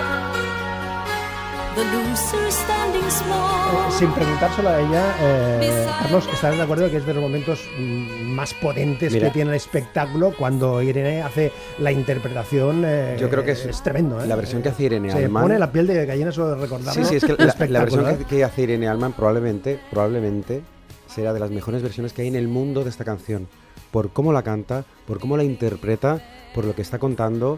Sin 3.97 4.11
preguntárselo 4.11 4.69
a 4.69 4.79
ella, 4.79 5.15
eh, 5.21 5.87
Carlos, 6.01 6.27
¿estarás 6.33 6.57
de 6.57 6.63
acuerdo 6.63 6.89
que 6.89 6.97
es 6.97 7.05
de 7.05 7.13
los 7.13 7.23
momentos 7.23 7.67
mm, 7.77 8.23
más 8.33 8.53
potentes 8.53 9.13
Mira. 9.13 9.27
que 9.27 9.33
tiene 9.33 9.51
el 9.51 9.55
espectáculo 9.55 10.33
cuando 10.37 10.81
Irene 10.81 11.21
hace 11.21 11.51
la 11.79 11.91
interpretación? 11.91 12.83
eh, 12.85 13.17
Yo 13.19 13.29
creo 13.29 13.43
que 13.43 13.51
es, 13.51 13.83
tremendo. 13.83 14.21
¿eh? 14.21 14.27
la 14.27 14.35
versión 14.35 14.61
que 14.61 14.69
hace 14.69 14.83
Irene 14.83 15.11
Se 15.11 15.25
Alman. 15.25 15.43
pone 15.43 15.59
la 15.59 15.71
piel 15.71 15.87
de 15.87 16.05
gallina 16.05 16.31
solo 16.31 16.49
de 16.55 16.61
recordarlo. 16.61 17.03
Sí, 17.03 17.07
sí, 17.09 17.15
es 17.17 17.25
que 17.25 17.67
la, 17.67 17.79
versión 17.81 18.09
¿eh? 18.09 18.17
que, 18.17 18.25
que 18.25 18.43
hace 18.43 18.63
Irene 18.63 18.87
Alman 18.87 19.13
probablemente, 19.13 19.79
probablemente 19.89 20.61
será 21.07 21.33
de 21.33 21.39
las 21.39 21.51
mejores 21.51 21.81
versiones 21.81 22.13
que 22.13 22.23
hay 22.23 22.27
en 22.27 22.35
el 22.35 22.47
mundo 22.47 22.83
de 22.83 22.89
esta 22.89 23.03
canción. 23.05 23.47
Por 23.91 24.11
cómo 24.11 24.33
la 24.33 24.41
canta, 24.43 24.85
por 25.05 25.19
cómo 25.19 25.37
la 25.37 25.43
interpreta, 25.43 26.19
por 26.55 26.65
lo 26.65 26.73
que 26.75 26.81
está 26.81 26.97
contando 26.99 27.57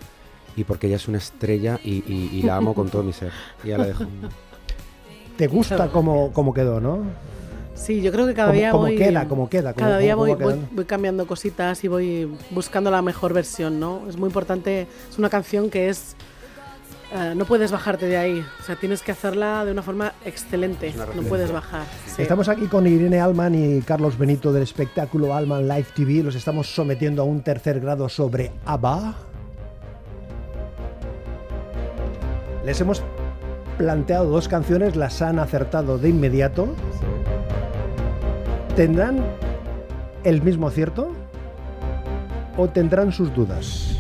y 0.56 0.64
porque 0.64 0.88
ella 0.88 0.96
es 0.98 1.08
una 1.08 1.18
estrella 1.18 1.80
y, 1.84 1.96
y- 2.12 2.30
y 2.34 2.42
la 2.44 2.56
amo 2.58 2.74
con 2.74 2.90
todo 2.90 3.04
mi 3.04 3.14
ser. 3.14 3.32
Y 3.64 3.70
ya 3.70 3.78
la 3.78 3.86
dejo. 3.88 4.04
Te 5.38 5.48
gusta 5.48 5.90
cómo, 5.90 6.32
cómo 6.34 6.54
quedó, 6.54 6.80
¿no? 6.80 7.04
Sí, 7.74 8.02
yo 8.02 8.10
creo 8.14 8.26
que 8.26 8.34
cada 8.34 8.48
Como- 8.52 8.58
día 8.60 8.72
como 8.72 8.84
voy. 8.84 8.96
queda, 8.96 9.28
como 9.28 9.50
queda, 9.50 9.74
como- 9.74 9.86
cada 9.86 9.98
día 9.98 10.16
voy, 10.16 10.34
voy, 10.34 10.56
voy 10.72 10.86
cambiando 10.86 11.28
cositas 11.28 11.84
y 11.84 11.90
voy 11.90 12.32
buscando 12.52 12.90
la 12.90 13.02
mejor 13.02 13.34
versión, 13.34 13.80
¿no? 13.82 14.04
Es 14.08 14.16
muy 14.16 14.28
importante. 14.28 14.88
Es 15.12 15.18
una 15.20 15.30
canción 15.30 15.70
que 15.70 15.90
es. 15.90 16.16
eh, 17.14 17.34
no 17.36 17.44
puedes 17.44 17.74
bajarte 17.74 18.06
de 18.08 18.16
ahí. 18.16 18.46
O 18.62 18.64
sea, 18.64 18.78
tienes 18.78 19.02
que 19.02 19.12
hacerla 19.12 19.66
de 19.66 19.74
una 19.74 19.82
forma 19.82 20.14
excelente. 20.24 20.94
una 20.96 21.06
No 21.22 21.24
puedes 21.24 21.52
bajar. 21.52 21.84
Sí. 22.16 22.22
Estamos 22.22 22.48
aquí 22.48 22.68
con 22.68 22.88
Irene 22.88 23.20
Alman 23.20 23.54
y 23.56 23.82
Carlos 23.82 24.18
Benito 24.18 24.54
del 24.54 24.64
espectáculo 24.64 25.34
Alman 25.36 25.68
Live 25.68 25.88
TV. 25.94 26.24
Los 26.24 26.36
estamos 26.36 26.74
sometiendo 26.74 27.24
a 27.24 27.26
un 27.26 27.42
tercer 27.42 27.82
grado 27.82 28.08
sobre 28.08 28.54
ABBA. 28.66 29.16
Les 32.66 32.82
hemos 32.82 33.04
planteado 33.78 34.26
dos 34.26 34.48
canciones, 34.48 34.96
las 34.96 35.22
han 35.22 35.38
acertado 35.38 36.00
de 36.00 36.10
inmediato. 36.10 36.68
¿Tendrán 38.76 39.24
el 40.24 40.42
mismo 40.42 40.68
acierto 40.68 41.12
o 42.58 42.68
tendrán 42.68 43.12
sus 43.12 43.32
dudas? 43.36 43.96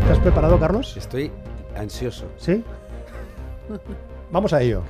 ¿Estás 0.00 0.18
preparado, 0.20 0.58
Carlos? 0.58 0.96
Estoy 0.96 1.30
ansioso. 1.76 2.24
¿Sí? 2.38 2.64
Vamos 4.32 4.54
a 4.54 4.62
ello. 4.62 4.82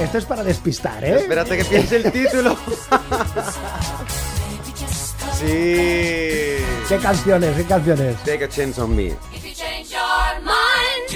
Esto 0.00 0.18
es 0.18 0.24
para 0.24 0.44
despistar, 0.44 1.04
¿eh? 1.04 1.16
Espérate 1.16 1.56
que 1.56 1.64
piense 1.64 1.96
el 1.96 2.12
título. 2.12 2.56
sí. 5.38 6.64
¿Qué 6.88 6.98
canciones? 7.02 7.56
¿Qué 7.56 7.64
canciones? 7.64 8.16
Take 8.24 8.44
a 8.44 8.48
chance 8.48 8.80
on 8.80 8.94
me. 8.94 9.08
If 9.34 9.44
you 9.44 9.52
change 9.54 9.90
your 9.90 10.40
mind, 10.42 11.10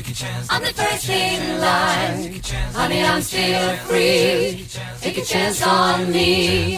I'm 0.50 0.62
the 0.62 0.72
first 0.74 1.08
in 1.08 1.60
line. 1.60 2.40
Honey, 2.74 3.02
I'm 3.04 3.22
still 3.22 3.76
free. 3.88 4.66
Take 5.00 5.18
a 5.18 5.24
chance 5.24 5.62
on 5.66 6.10
me. 6.10 6.76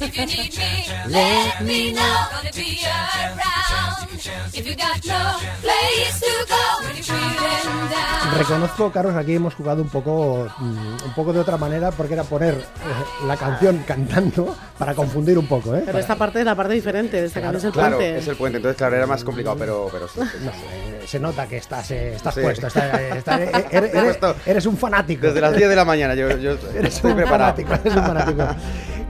If 0.00 0.16
you 0.18 0.26
need 0.26 0.52
me, 0.56 0.72
let 1.08 1.60
me 1.62 1.92
know. 1.92 2.16
Gonna 2.32 2.50
be 2.54 2.78
around. 2.84 4.08
If 4.54 4.66
you 4.66 4.74
got 4.76 5.04
no 5.04 5.36
place 5.62 6.20
to 6.20 6.46
go 6.48 6.62
when 6.86 6.94
you're 6.96 7.04
feeling 7.04 7.90
down. 7.90 8.38
Reconozco, 8.38 8.90
Carlos, 8.90 9.14
aquí 9.16 9.34
hemos 9.34 9.54
jugado 9.54 9.82
un 9.82 9.88
poco, 9.88 10.48
mm, 10.58 11.04
un 11.04 11.14
poco 11.14 11.32
de 11.32 11.40
otra 11.40 11.56
manera 11.56 11.90
porque 11.92 12.14
era 12.14 12.24
poner 12.24 12.54
eh, 12.54 13.26
la 13.26 13.36
canción 13.36 13.84
cantando 13.86 14.56
para 14.78 14.94
confundir 14.94 15.38
un 15.38 15.46
poco, 15.46 15.74
¿eh? 15.74 15.82
Pero 15.84 15.98
esta 15.98 16.16
parte 16.16 16.40
es 16.40 16.44
la 16.44 16.54
parte 16.54 16.72
diferente 16.74 17.20
de 17.20 17.26
esta 17.26 17.40
canción, 17.40 17.58
es 17.58 17.64
el 17.64 17.72
Claro, 17.72 17.96
puente. 17.96 18.18
es 18.18 18.28
el 18.28 18.36
puente, 18.36 18.56
entonces 18.58 18.76
claro, 18.78 18.96
era 18.96 19.06
más 19.06 19.22
complicado, 19.22 19.56
pero, 19.58 19.88
pero 19.92 20.08
sí. 20.08 20.20
sí, 20.20 20.38
sí. 20.42 20.48
Eh, 20.72 21.04
Se 21.06 21.20
nota 21.20 21.46
que 21.46 21.58
estás, 21.58 21.90
eh, 21.90 22.14
estás 22.14 22.34
Sí. 22.34 22.40
puesto, 22.40 22.66
estás- 22.66 22.92
eh, 23.10 23.22
eh, 23.54 23.64
eres, 23.70 23.90
eres- 23.94 24.04
puesto. 24.04 24.34
eres 24.46 24.66
un 24.66 24.76
fanático. 24.76 25.26
Desde 25.26 25.40
las 25.40 25.54
10 25.56 25.68
de 25.68 25.76
la 25.76 25.84
mañana 25.84 26.14
yo, 26.14 26.28
yo 26.38 26.52
Eres 26.74 26.96
estoy 26.96 27.10
un 27.12 27.16
preparado. 27.18 27.54
fanático, 27.56 27.72
eres 27.74 27.96
un 27.96 28.02
fanático. 28.04 28.46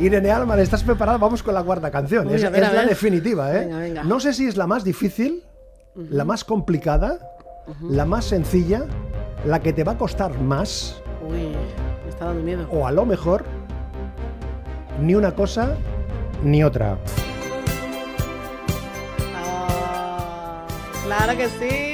Irene 0.00 0.30
Alman, 0.30 0.58
¿estás 0.60 0.82
preparada? 0.82 1.18
Vamos 1.18 1.42
con 1.42 1.54
la 1.54 1.62
cuarta 1.62 1.90
canción. 1.90 2.26
Uy, 2.26 2.34
es 2.34 2.42
la 2.42 2.84
definitiva, 2.84 3.52
¿eh? 3.54 3.60
Venga, 3.60 3.78
venga. 3.78 4.04
No 4.04 4.18
sé 4.20 4.32
si 4.32 4.46
es 4.48 4.56
la 4.56 4.66
más 4.66 4.82
difícil, 4.84 5.42
la 5.94 6.24
más 6.24 6.44
complicada, 6.44 7.18
la 7.82 8.04
más 8.04 8.24
sencilla, 8.24 8.84
la 9.46 9.60
que 9.60 9.72
te 9.72 9.84
va 9.84 9.92
a 9.92 9.98
costar 9.98 10.38
más, 10.40 11.00
Uy, 11.28 11.54
me 12.04 12.08
está 12.10 12.26
dando 12.26 12.42
miedo. 12.42 12.66
o 12.70 12.86
a 12.86 12.92
lo 12.92 13.06
mejor, 13.06 13.44
ni 15.00 15.14
una 15.14 15.34
cosa 15.34 15.76
ni 16.42 16.62
otra. 16.64 16.98
Ah, 19.36 20.66
claro 21.04 21.36
que 21.36 21.48
sí. 21.48 21.93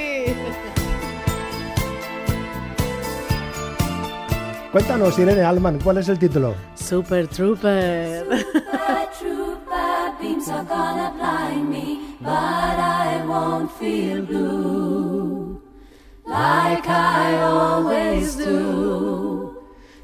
Cuéntanos, 4.72 5.18
Irene 5.18 5.42
Alman, 5.42 5.80
¿cuál 5.82 5.98
es 5.98 6.08
el 6.08 6.18
título? 6.18 6.54
Super 6.74 7.26
Trooper. 7.26 8.24
The 8.28 9.08
trooper 9.18 10.12
beams 10.20 10.48
are 10.48 10.64
gonna 10.64 11.12
blind 11.16 11.68
me, 11.68 12.16
but 12.20 12.30
I 12.30 13.24
won't 13.26 13.70
feel 13.72 14.22
blue 14.22 15.60
like 16.24 16.86
I 16.88 17.40
always 17.42 18.36
do. 18.36 19.56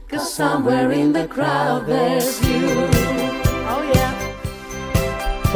Cause 0.08 0.34
somewhere 0.34 0.90
in 0.92 1.12
the 1.12 1.28
crowd 1.28 1.86
there's 1.86 2.40
you. 2.42 3.25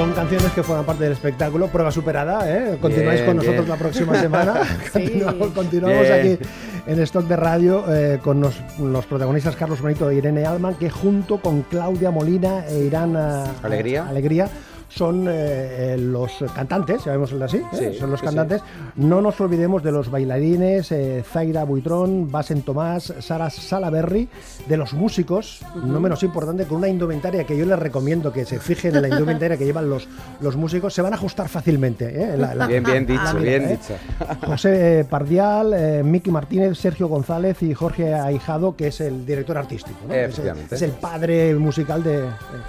Son 0.00 0.12
canciones 0.12 0.50
que 0.52 0.62
forman 0.62 0.86
parte 0.86 1.04
del 1.04 1.12
espectáculo. 1.12 1.66
Prueba 1.66 1.90
superada, 1.90 2.50
¿eh? 2.50 2.78
Continuáis 2.80 3.20
Bien, 3.20 3.26
con 3.26 3.36
nosotros 3.36 3.66
bien. 3.66 3.68
la 3.68 3.76
próxima 3.76 4.14
semana. 4.18 4.54
continuamos 5.54 6.10
aquí 6.10 6.38
en 6.86 7.00
Stock 7.00 7.26
de 7.26 7.36
Radio 7.36 7.84
eh, 7.94 8.18
con 8.22 8.40
los, 8.40 8.62
los 8.78 9.04
protagonistas 9.04 9.56
Carlos 9.56 9.82
Benito 9.82 10.08
e 10.08 10.14
Irene 10.14 10.46
Alman, 10.46 10.76
que 10.76 10.88
junto 10.88 11.36
con 11.36 11.60
Claudia 11.64 12.10
Molina 12.10 12.64
e 12.66 12.78
Irán 12.84 13.14
Alegría. 13.62 14.08
Alegría 14.08 14.48
son 14.90 15.26
eh, 15.28 15.94
eh, 15.94 15.96
los 15.98 16.32
cantantes, 16.54 17.04
llamémoslo 17.04 17.44
así, 17.44 17.58
¿eh? 17.58 17.64
Sí, 17.92 17.98
son 17.98 18.10
los 18.10 18.20
sí, 18.20 18.26
cantantes. 18.26 18.60
No 18.96 19.22
nos 19.22 19.40
olvidemos 19.40 19.82
de 19.82 19.92
los 19.92 20.10
bailarines, 20.10 20.90
eh, 20.92 21.22
Zaira 21.24 21.64
Buitrón, 21.64 22.30
Basen 22.30 22.62
Tomás, 22.62 23.14
Sara 23.20 23.48
Salaberry, 23.50 24.28
de 24.66 24.76
los 24.76 24.92
músicos, 24.92 25.64
no 25.84 26.00
menos 26.00 26.22
importante, 26.24 26.64
con 26.66 26.78
una 26.78 26.88
indumentaria 26.88 27.44
que 27.44 27.56
yo 27.56 27.64
les 27.64 27.78
recomiendo 27.78 28.32
que 28.32 28.44
se 28.44 28.58
fijen 28.58 28.96
en 28.96 29.02
la 29.02 29.08
indumentaria 29.08 29.56
que 29.56 29.64
llevan 29.64 29.88
los, 29.88 30.08
los 30.40 30.56
músicos, 30.56 30.92
se 30.92 31.02
van 31.02 31.12
a 31.12 31.16
ajustar 31.16 31.48
fácilmente. 31.48 32.36
La- 32.36 32.54
la- 32.54 32.66
Bien, 32.66 32.82
bien 32.84 33.06
dicho, 33.06 33.22
mira, 33.38 33.58
bien 33.58 33.68
dicho. 33.68 33.94
José 34.46 35.06
Pardial, 35.08 36.02
Miki 36.04 36.30
Martínez, 36.30 36.76
Sergio 36.78 37.06
González 37.08 37.62
y 37.62 37.74
Jorge 37.74 38.14
Ahijado, 38.14 38.74
que 38.76 38.88
es 38.88 39.00
el 39.00 39.24
director 39.24 39.56
artístico. 39.56 39.98
¿no? 40.06 40.12
Es, 40.14 40.18
el, 40.20 40.24
Efectivamente. 40.30 40.74
es 40.74 40.82
el 40.82 40.90
padre 40.92 41.54
musical 41.54 42.02
de, 42.02 42.24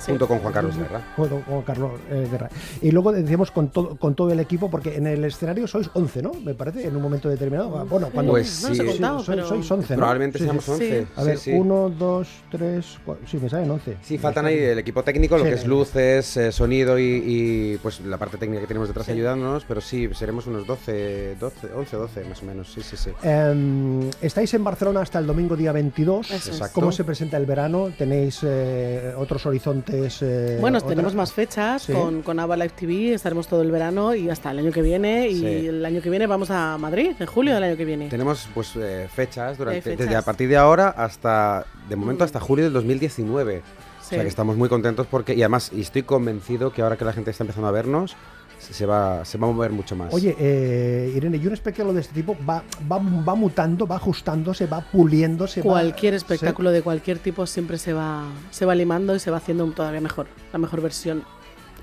Junto 0.05 0.27
con 0.27 0.39
Juan 0.39 0.53
Carlos 0.53 0.77
Guerra. 0.77 1.01
junto 1.15 1.41
con 1.41 1.61
Carlos 1.63 1.91
eh, 2.11 2.27
Guerra. 2.29 2.49
Y 2.81 2.91
luego 2.91 3.11
decíamos 3.11 3.49
con 3.51 3.69
todo, 3.69 3.95
con 3.95 4.13
todo 4.15 4.31
el 4.31 4.39
equipo, 4.39 4.69
porque 4.69 4.95
en 4.97 5.07
el 5.07 5.23
escenario 5.25 5.67
sois 5.67 5.89
11, 5.93 6.21
¿no? 6.21 6.31
Me 6.43 6.53
parece, 6.53 6.85
en 6.87 6.95
un 6.95 7.01
momento 7.01 7.29
determinado. 7.29 7.77
Ah, 7.77 7.83
Bueno, 7.89 8.09
cuando 8.13 8.33
Pues 8.33 8.61
No 8.63 8.75
sí. 8.75 8.85
contado, 8.85 9.19
sois, 9.23 9.35
pero... 9.37 9.47
sois 9.47 9.71
11, 9.71 9.93
¿no? 9.93 9.97
Probablemente 9.97 10.37
Sí, 10.39 10.43
seamos 10.45 10.65
sí. 10.65 10.71
11. 10.71 11.07
A 11.15 11.23
ver, 11.23 11.37
sí, 11.37 11.51
sí. 11.51 11.57
1, 11.57 11.89
2, 11.97 12.27
3, 12.51 12.85
sí, 13.25 13.37
me 13.41 13.49
salen 13.49 13.71
11. 13.71 13.97
Sí, 14.03 14.17
faltan 14.17 14.45
ahí 14.45 14.57
el 14.57 14.79
equipo 14.79 15.03
técnico, 15.03 15.37
lo 15.37 15.43
Sí, 15.43 15.49
que 15.49 15.55
es 15.55 15.61
sí. 15.61 15.67
luces, 15.67 16.37
eh, 16.37 16.51
sonido 16.51 16.99
y, 16.99 17.03
y, 17.25 17.77
pues 17.81 17.99
la 18.01 18.17
parte 18.17 18.37
técnica 18.37 18.61
que 18.61 18.67
tenemos 18.67 18.87
detrás 18.89 19.07
ayudándonos, 19.09 19.63
pero 19.65 19.81
sí, 19.81 20.09
seremos 20.13 20.47
unos 20.47 20.65
12, 20.67 21.35
12, 21.39 21.67
11, 21.75 21.95
12 21.97 22.23
más 22.25 22.41
o 22.41 22.45
menos, 22.45 22.71
sí, 22.71 22.81
sí, 22.81 22.97
sí. 22.97 23.11
Em, 23.23 24.09
estáis 24.21 24.53
en 24.53 24.63
Barcelona 24.63 25.01
hasta 25.01 25.19
el 25.19 25.27
domingo 25.27 25.55
día 25.55 25.71
22. 25.71 26.27
Eso 26.31 26.35
es. 26.35 26.47
Exacto. 26.47 26.73
¿Cómo 26.75 26.91
se 26.91 27.03
presenta 27.03 27.37
el 27.37 27.45
verano? 27.45 27.89
¿Tenéis 27.97 28.39
eh, 28.43 29.13
otros 29.17 29.45
horizontes? 29.45 30.19
eh, 30.21 30.57
Bueno, 30.59 30.77
otra- 30.79 30.89
tenemos 30.89 31.15
más 31.15 31.31
fechas 31.33 31.83
Sí. 31.83 31.93
con, 31.93 32.00
con 32.23 32.39
Ava 32.39 32.55
Live 32.57 32.71
TV, 32.75 33.13
estaremos 33.13 33.47
todo 33.47 33.61
el 33.61 33.71
verano 33.71 34.13
y 34.15 34.29
hasta 34.29 34.51
el 34.51 34.59
año 34.59 34.71
que 34.71 34.81
viene. 34.81 35.27
Y 35.29 35.39
Sí. 35.39 35.45
el 35.67 35.85
año 35.85 36.01
que 36.01 36.09
viene 36.09 36.27
vamos 36.27 36.49
a 36.51 36.77
Madrid, 36.77 37.11
en 37.19 37.25
julio 37.27 37.53
del 37.53 37.63
año 37.63 37.77
que 37.77 37.85
viene. 37.85 38.07
Tenemos 38.09 38.47
pues 38.53 38.71
eh, 38.75 39.07
fechas 39.13 39.57
durante 39.57 39.81
fechas. 39.81 39.99
desde 39.99 40.15
a 40.15 40.21
partir 40.21 40.49
de 40.49 40.57
ahora 40.57 40.89
hasta 40.89 41.65
de 41.89 41.95
momento 41.95 42.23
hasta 42.23 42.39
julio 42.39 42.65
del 42.65 42.73
2019. 42.73 43.57
O 43.59 44.03
Sí. 44.03 44.15
sea 44.15 44.21
que 44.23 44.27
estamos 44.29 44.57
muy 44.57 44.67
contentos 44.67 45.07
porque 45.09 45.33
y 45.33 45.41
además 45.41 45.71
y 45.73 45.81
estoy 45.81 46.03
convencido 46.03 46.71
que 46.73 46.81
ahora 46.81 46.97
que 46.97 47.05
la 47.05 47.13
gente 47.13 47.31
está 47.31 47.43
empezando 47.43 47.67
a 47.67 47.71
vernos 47.71 48.15
se, 48.59 48.85
va 48.85 49.25
se 49.25 49.37
va 49.39 49.47
a 49.47 49.51
mover 49.51 49.71
mucho 49.71 49.95
más. 49.95 50.13
Oye, 50.13 50.35
eh, 50.37 51.11
Irene, 51.15 51.37
y 51.37 51.47
un 51.47 51.53
espectáculo 51.53 51.93
de 51.93 52.01
este 52.01 52.13
tipo 52.13 52.37
va, 52.47 52.61
va, 52.91 52.97
va 52.99 53.35
mutando, 53.35 53.87
va 53.87 53.95
ajustándose, 53.95 54.67
va 54.67 54.81
puliéndose. 54.81 55.61
va- 55.61 55.71
Cualquier 55.71 56.13
¿sí? 56.13 56.17
espectáculo 56.17 56.69
de 56.71 56.81
cualquier 56.83 57.17
tipo 57.19 57.47
siempre 57.47 57.77
se 57.79 57.93
va, 57.93 58.25
se 58.51 58.65
va 58.65 58.75
limando 58.75 59.15
y 59.15 59.19
se 59.19 59.31
va 59.31 59.37
haciendo 59.37 59.65
todavía 59.71 59.99
mejor, 60.01 60.27
la 60.53 60.59
mejor 60.59 60.81
versión. 60.81 61.23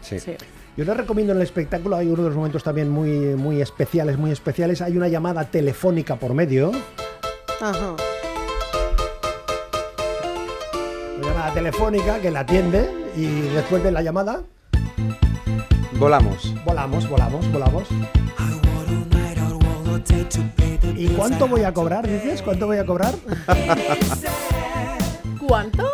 Sí. 0.01 0.19
Sí. 0.21 0.37
Yo 0.77 0.85
les 0.85 0.97
recomiendo 0.97 1.33
en 1.33 1.39
el 1.39 1.43
espectáculo, 1.43 1.97
hay 1.97 2.07
uno 2.07 2.23
de 2.23 2.29
los 2.29 2.37
momentos 2.37 2.63
también 2.63 2.89
muy, 2.89 3.11
muy 3.35 3.61
especiales, 3.61 4.17
muy 4.17 4.31
especiales. 4.31 4.81
Hay 4.81 4.97
una 4.97 5.09
llamada 5.09 5.45
telefónica 5.45 6.15
por 6.17 6.35
medio. 6.35 6.71
Ajá. 7.61 7.97
Una 11.19 11.27
llamada 11.27 11.53
telefónica 11.53 12.21
que 12.21 12.31
la 12.31 12.41
atiende 12.41 12.89
y 13.17 13.27
después 13.55 13.83
de 13.83 13.91
la 13.91 14.03
llamada 14.03 14.43
Volamos. 15.99 16.55
volamos, 16.65 17.09
volamos, 17.09 17.51
volamos. 17.51 17.89
¿Y 20.97 21.09
cuánto 21.09 21.49
voy 21.49 21.63
a 21.63 21.75
cobrar, 21.75 22.07
dices? 22.09 22.41
¿Cuánto 22.41 22.69
voy 22.69 22.77
a 22.77 22.87
cobrar? 22.87 23.15
¿Cuánto? 25.41 25.89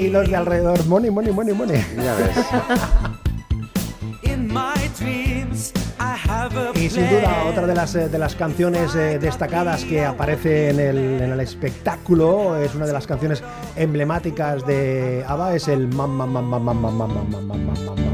Y 0.00 0.08
los 0.08 0.28
de 0.28 0.36
alrededor, 0.36 0.84
money, 0.86 1.10
money, 1.10 1.32
money, 1.32 1.54
money. 1.54 1.84
Ya 1.96 2.14
ves. 2.14 2.36
Y 6.74 6.90
sin 6.90 7.08
duda, 7.08 7.44
otra 7.48 7.66
de 7.66 7.74
las, 7.74 7.94
eh, 7.94 8.08
de 8.08 8.18
las 8.18 8.34
canciones 8.34 8.94
eh, 8.94 9.18
destacadas 9.18 9.84
que 9.84 10.04
aparece 10.04 10.70
en 10.70 10.80
el, 10.80 10.98
en 11.22 11.32
el, 11.32 11.40
espectáculo 11.40 12.56
es 12.56 12.74
una 12.74 12.86
de 12.86 12.92
las 12.92 13.06
canciones 13.06 13.42
emblemáticas 13.76 14.66
de 14.66 15.24
ABBA, 15.26 15.56
es 15.56 15.68
el 15.68 15.88
Mamma, 15.88 16.26
Mamma, 16.26 16.58
Mamma, 16.58 16.90
Mamma, 16.90 17.22
Mamma, 17.22 17.54
Mamma. 17.54 18.07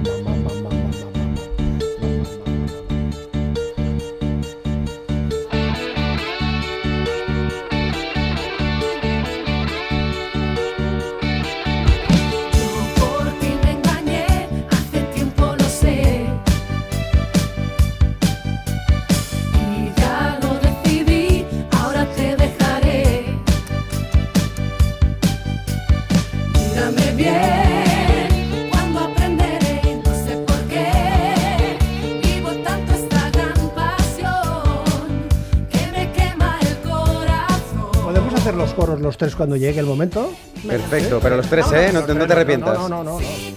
Tres 39.25 39.37
cuando 39.37 39.57
llegue 39.57 39.81
el 39.81 39.87
momento? 39.87 40.33
Perfecto, 40.67 41.19
pero 41.23 41.37
los 41.39 41.47
tres, 41.49 41.67
¿eh? 41.73 41.91
No, 41.93 42.03
te- 42.05 42.15
no 42.15 42.27
te 42.27 42.33
arrepientas. 42.33 42.79
No, 42.79 42.89
no, 42.89 43.05
no. 43.05 43.21
eh, 43.21 43.55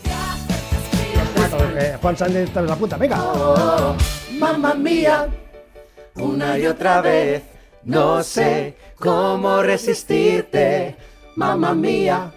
Juan 2.02 2.18
Sánchez 2.18 2.48
está 2.50 2.60
en 2.62 2.68
la 2.68 2.76
punta, 2.76 2.98
venga. 2.98 3.18
Mamma 4.40 4.74
mía. 4.74 5.28
Una 6.16 6.58
y 6.58 6.66
otra 6.66 7.02
vez, 7.02 7.44
no 7.84 8.24
sé 8.24 8.76
cómo 8.98 9.62
resistirte, 9.62 10.96
mamá 11.36 11.74
mía. 11.76 12.32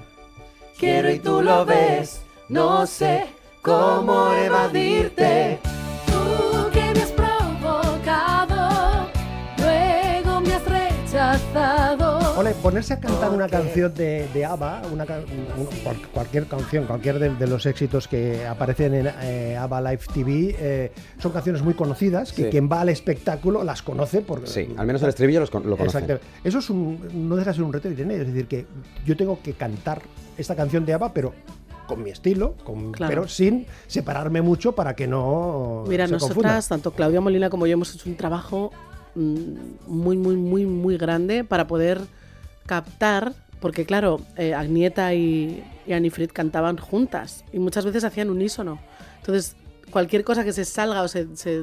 Quiero 0.79 1.11
y 1.11 1.19
tú 1.19 1.41
lo 1.43 1.65
ves, 1.65 2.21
no 2.49 2.87
sé 2.87 3.27
cómo 3.63 4.33
evadirte. 4.33 5.59
Tú 6.07 6.71
que 6.73 6.93
me 6.95 7.03
has 7.03 7.13
provocado, 7.13 9.09
luego 9.59 10.41
me 10.41 10.55
has 10.55 10.65
rechazado. 10.67 12.10
Ole, 12.37 12.53
ponerse 12.55 12.95
a 12.95 13.01
cantar 13.01 13.31
una 13.33 13.49
canción 13.49 13.93
de, 13.95 14.27
de 14.33 14.45
ABBA, 14.47 14.83
una, 14.93 15.05
un- 15.05 15.97
cualquier 16.15 16.47
canción, 16.47 16.87
cualquier 16.87 17.19
de, 17.19 17.35
de 17.35 17.47
los 17.47 17.67
éxitos 17.67 18.09
que 18.09 18.47
aparecen 18.47 18.95
en 18.95 19.11
eh, 19.23 19.57
ABBA 19.59 19.81
Live 19.83 20.01
TV, 20.15 20.57
eh, 20.59 20.93
son 21.19 21.33
canciones 21.33 21.61
muy 21.63 21.75
conocidas, 21.75 22.33
que 22.33 22.45
Sí. 22.45 22.49
quien 22.51 22.71
va 22.71 22.81
al 22.81 22.89
espectáculo 22.89 23.63
las 23.63 23.83
conoce. 23.83 24.23
Porque, 24.23 24.47
Sí, 24.47 24.69
al 24.77 24.87
menos 24.87 25.03
el 25.03 25.11
estribillo 25.11 25.41
los 25.41 25.51
con- 25.51 25.69
lo. 25.69 25.77
Exacto. 25.79 26.19
Eso 26.43 26.61
es 26.61 26.71
un, 26.71 27.29
no 27.29 27.37
deja 27.37 27.51
de 27.51 27.55
ser 27.57 27.65
un 27.65 27.73
reto, 27.75 27.91
Irene. 27.91 28.15
Es 28.17 28.27
decir, 28.27 28.47
que 28.47 28.65
yo 29.05 29.17
tengo 29.17 29.39
que 29.43 29.53
cantar 29.53 30.01
esta 30.39 30.57
canción 30.57 30.87
de 30.87 30.95
ABBA, 30.95 31.13
pero 31.13 31.35
con 31.87 32.03
mi 32.03 32.11
estilo, 32.11 32.55
con- 32.65 32.93
Claro. 32.93 33.11
pero 33.11 33.29
sin 33.29 33.67
separarme 33.87 34.41
mucho 34.41 34.73
para 34.75 34.95
que 34.97 35.07
no 35.07 35.85
Mira, 35.89 36.07
se 36.07 36.13
nosotras, 36.13 36.37
confunda. 36.37 36.63
tanto 36.69 36.93
Claudia 36.93 37.21
Molina 37.21 37.51
como 37.51 37.67
yo, 37.67 37.75
hemos 37.75 37.95
hecho 37.95 38.09
un 38.09 38.17
trabajo 38.17 38.71
mm, 39.17 39.89
muy, 39.89 40.17
muy, 40.17 40.37
muy, 40.37 40.65
muy 40.65 40.97
grande 40.97 41.43
para 41.45 41.67
poder 41.67 42.01
captar, 42.67 43.33
porque 43.61 43.85
claro, 43.85 44.21
eh, 44.37 44.55
Agnieta 44.55 45.13
y, 45.15 45.63
y 45.87 45.93
Anifrid 45.93 46.31
cantaban 46.33 46.77
juntas 46.79 47.45
y 47.53 47.59
muchas 47.59 47.85
veces 47.85 48.05
hacían 48.05 48.31
unísono. 48.31 48.79
Entonces, 49.19 49.57
cualquier 49.91 50.25
cosa 50.25 50.45
que 50.45 50.53
se 50.53 50.65
salga 50.65 51.03
o 51.03 51.09
se, 51.09 51.37
se, 51.37 51.63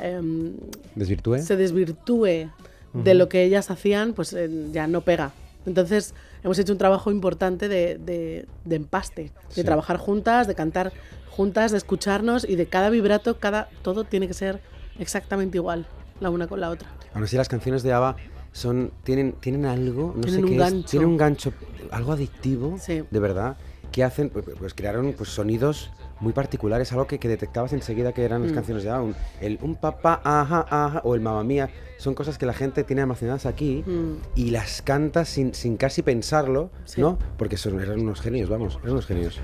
em, 0.00 0.54
¿Desvirtúe? 0.94 1.38
se 1.38 1.56
desvirtúe 1.56 2.50
de 2.94 3.14
lo 3.14 3.28
que 3.28 3.42
ellas 3.44 3.70
hacían, 3.70 4.14
pues 4.14 4.32
eh, 4.32 4.48
ya 4.72 4.86
no 4.86 5.02
pega. 5.02 5.32
Entonces, 5.66 6.14
hemos 6.42 6.58
hecho 6.58 6.72
un 6.72 6.78
trabajo 6.78 7.10
importante 7.10 7.68
de, 7.68 7.98
de- 7.98 8.46
de 8.64 8.76
empaste, 8.76 9.22
de 9.24 9.30
Sí. 9.54 9.64
trabajar 9.64 9.98
juntas, 9.98 10.46
de 10.46 10.54
cantar 10.54 10.92
juntas, 11.28 11.72
de 11.72 11.78
escucharnos 11.78 12.48
y 12.48 12.56
de 12.56 12.66
cada 12.66 12.88
vibrato, 12.88 13.38
cada 13.38 13.68
todo 13.82 14.04
tiene 14.04 14.26
que 14.28 14.32
ser 14.34 14.60
exactamente 14.98 15.58
igual, 15.58 15.84
la 16.20 16.30
una 16.30 16.46
con 16.46 16.60
la 16.60 16.70
otra. 16.70 16.88
Aún 17.12 17.24
así, 17.24 17.36
las 17.36 17.48
canciones 17.50 17.82
de 17.82 17.92
ABBA 17.92 18.16
son, 18.56 18.90
tienen, 19.04 19.32
tienen 19.40 19.66
algo, 19.66 20.14
no 20.16 20.22
Tienen 20.22 20.40
sé 20.40 20.44
un 20.46 20.50
qué 20.52 20.56
gancho. 20.56 20.78
es, 20.78 20.86
tienen 20.90 21.08
un 21.10 21.16
gancho, 21.18 21.52
algo 21.90 22.12
adictivo, 22.12 22.78
Sí. 22.80 23.02
de 23.10 23.20
verdad, 23.20 23.58
que 23.92 24.02
hacen, 24.02 24.30
pues, 24.30 24.46
pues 24.58 24.72
crearon 24.74 25.12
pues, 25.16 25.28
sonidos 25.28 25.90
muy 26.20 26.32
particular, 26.32 26.80
es 26.80 26.90
algo 26.92 27.06
que, 27.06 27.18
que 27.18 27.28
detectabas 27.28 27.74
enseguida 27.74 28.12
que 28.14 28.24
eran 28.24 28.40
las 28.42 28.52
Mm. 28.52 28.54
canciones 28.54 28.84
de 28.84 28.88
Aun. 28.90 29.14
El 29.42 29.58
un 29.60 29.74
papá, 29.76 30.22
ajá, 30.24 30.64
ajá, 30.70 31.02
o 31.04 31.14
el 31.14 31.20
mamá 31.20 31.44
mía, 31.44 31.68
son 31.98 32.14
cosas 32.14 32.38
que 32.38 32.46
la 32.46 32.54
gente 32.54 32.82
tiene 32.84 33.02
almacenadas 33.02 33.44
aquí 33.44 33.84
Mm. 33.86 34.12
y 34.34 34.50
las 34.50 34.80
canta 34.80 35.26
sin, 35.26 35.52
sin 35.52 35.76
casi 35.76 36.00
pensarlo, 36.00 36.70
Sí. 36.86 37.02
¿no? 37.02 37.18
Porque 37.36 37.58
son, 37.58 37.78
eran 37.80 38.00
unos 38.00 38.22
genios, 38.22 38.48
vamos, 38.48 38.78
eran 38.80 38.92
unos 38.92 39.04
genios. 39.06 39.38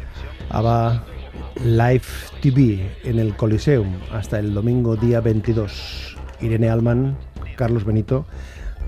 ABBA 0.49 1.05
Live 1.65 2.05
TV 2.41 2.91
en 3.05 3.19
el 3.19 3.37
Coliseum 3.37 3.93
hasta 4.11 4.39
el 4.39 4.55
domingo 4.55 4.97
día 4.97 5.21
22. 5.21 6.17
Irene 6.41 6.71
Alman, 6.71 7.17
Carlos 7.57 7.85
Benito, 7.85 8.25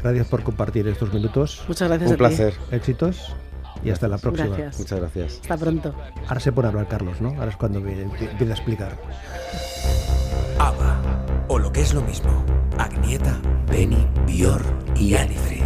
gracias 0.04 0.26
por 0.28 0.42
compartir 0.42 0.86
estos 0.88 1.12
minutos. 1.12 1.64
Muchas 1.68 1.88
gracias 1.88 2.10
a 2.10 2.12
Un 2.12 2.16
ti. 2.16 2.18
placer, 2.18 2.54
Éxitos 2.70 3.34
y 3.82 3.90
hasta 3.90 4.08
la 4.08 4.18
próxima. 4.18 4.48
Gracias. 4.48 4.78
muchas 4.78 5.00
gracias. 5.00 5.38
Hasta 5.42 5.56
pronto. 5.56 5.94
Ahora 6.28 6.40
se 6.40 6.52
pone 6.52 6.66
a 6.66 6.70
hablar 6.70 6.88
Carlos, 6.88 7.20
¿no? 7.20 7.30
Ahora 7.30 7.48
es 7.50 7.56
cuando 7.56 7.78
empieza 7.80 8.44
a 8.44 8.54
explicar. 8.54 8.96
Ava, 10.58 11.00
o 11.48 11.58
lo 11.58 11.72
que 11.72 11.80
es 11.82 11.92
lo 11.94 12.00
mismo, 12.02 12.44
Agnieta, 12.78 13.38
Benny, 13.70 14.06
Bior 14.26 14.62
y 14.96 15.14
Anifrid. 15.14 15.62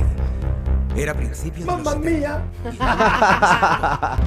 Era 0.96 1.14
principio 1.14 1.64
de 1.66 1.70
los 1.82 1.92
70. 1.92 2.42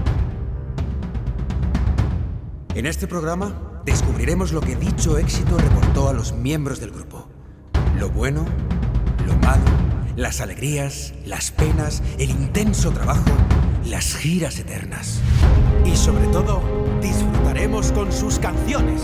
En 2.74 2.86
este 2.86 3.06
programa 3.06 3.82
descubriremos 3.86 4.54
lo 4.54 4.62
que 4.62 4.76
dicho 4.78 5.18
éxito 5.18 5.58
reportó 5.58 6.08
a 6.08 6.14
los 6.14 6.32
miembros 6.34 6.80
del 6.80 6.92
grupo. 6.92 7.28
Lo 8.00 8.10
bueno, 8.10 8.46
lo 9.28 9.36
malo, 9.46 9.62
las 10.16 10.42
alegrías, 10.42 11.14
las 11.26 11.52
penas, 11.52 12.02
el 12.18 12.30
intenso 12.30 12.92
trabajo, 12.92 13.30
las 13.86 14.16
giras 14.16 14.60
eternas. 14.60 15.20
Y 15.86 15.96
sobre 15.96 16.28
todo, 16.28 16.62
disfrutaremos 17.02 17.92
con 17.92 18.12
sus 18.12 18.40
canciones. 18.40 19.02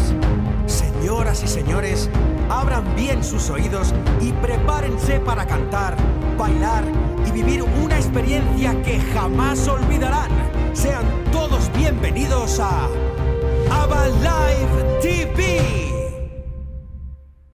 Señoras 0.65 1.43
y 1.43 1.47
señores, 1.47 2.09
abran 2.49 2.83
bien 2.95 3.23
sus 3.23 3.49
oídos 3.49 3.93
y 4.21 4.31
prepárense 4.33 5.19
para 5.19 5.45
cantar, 5.45 5.95
bailar 6.37 6.83
y 7.25 7.31
vivir 7.31 7.63
una 7.63 7.97
experiencia 7.97 8.81
que 8.83 8.99
jamás 9.13 9.67
olvidarán. 9.67 10.31
Sean 10.73 11.05
todos 11.31 11.71
bienvenidos 11.75 12.59
a 12.59 12.87
ABBA 13.69 14.07
TV. 15.01 15.86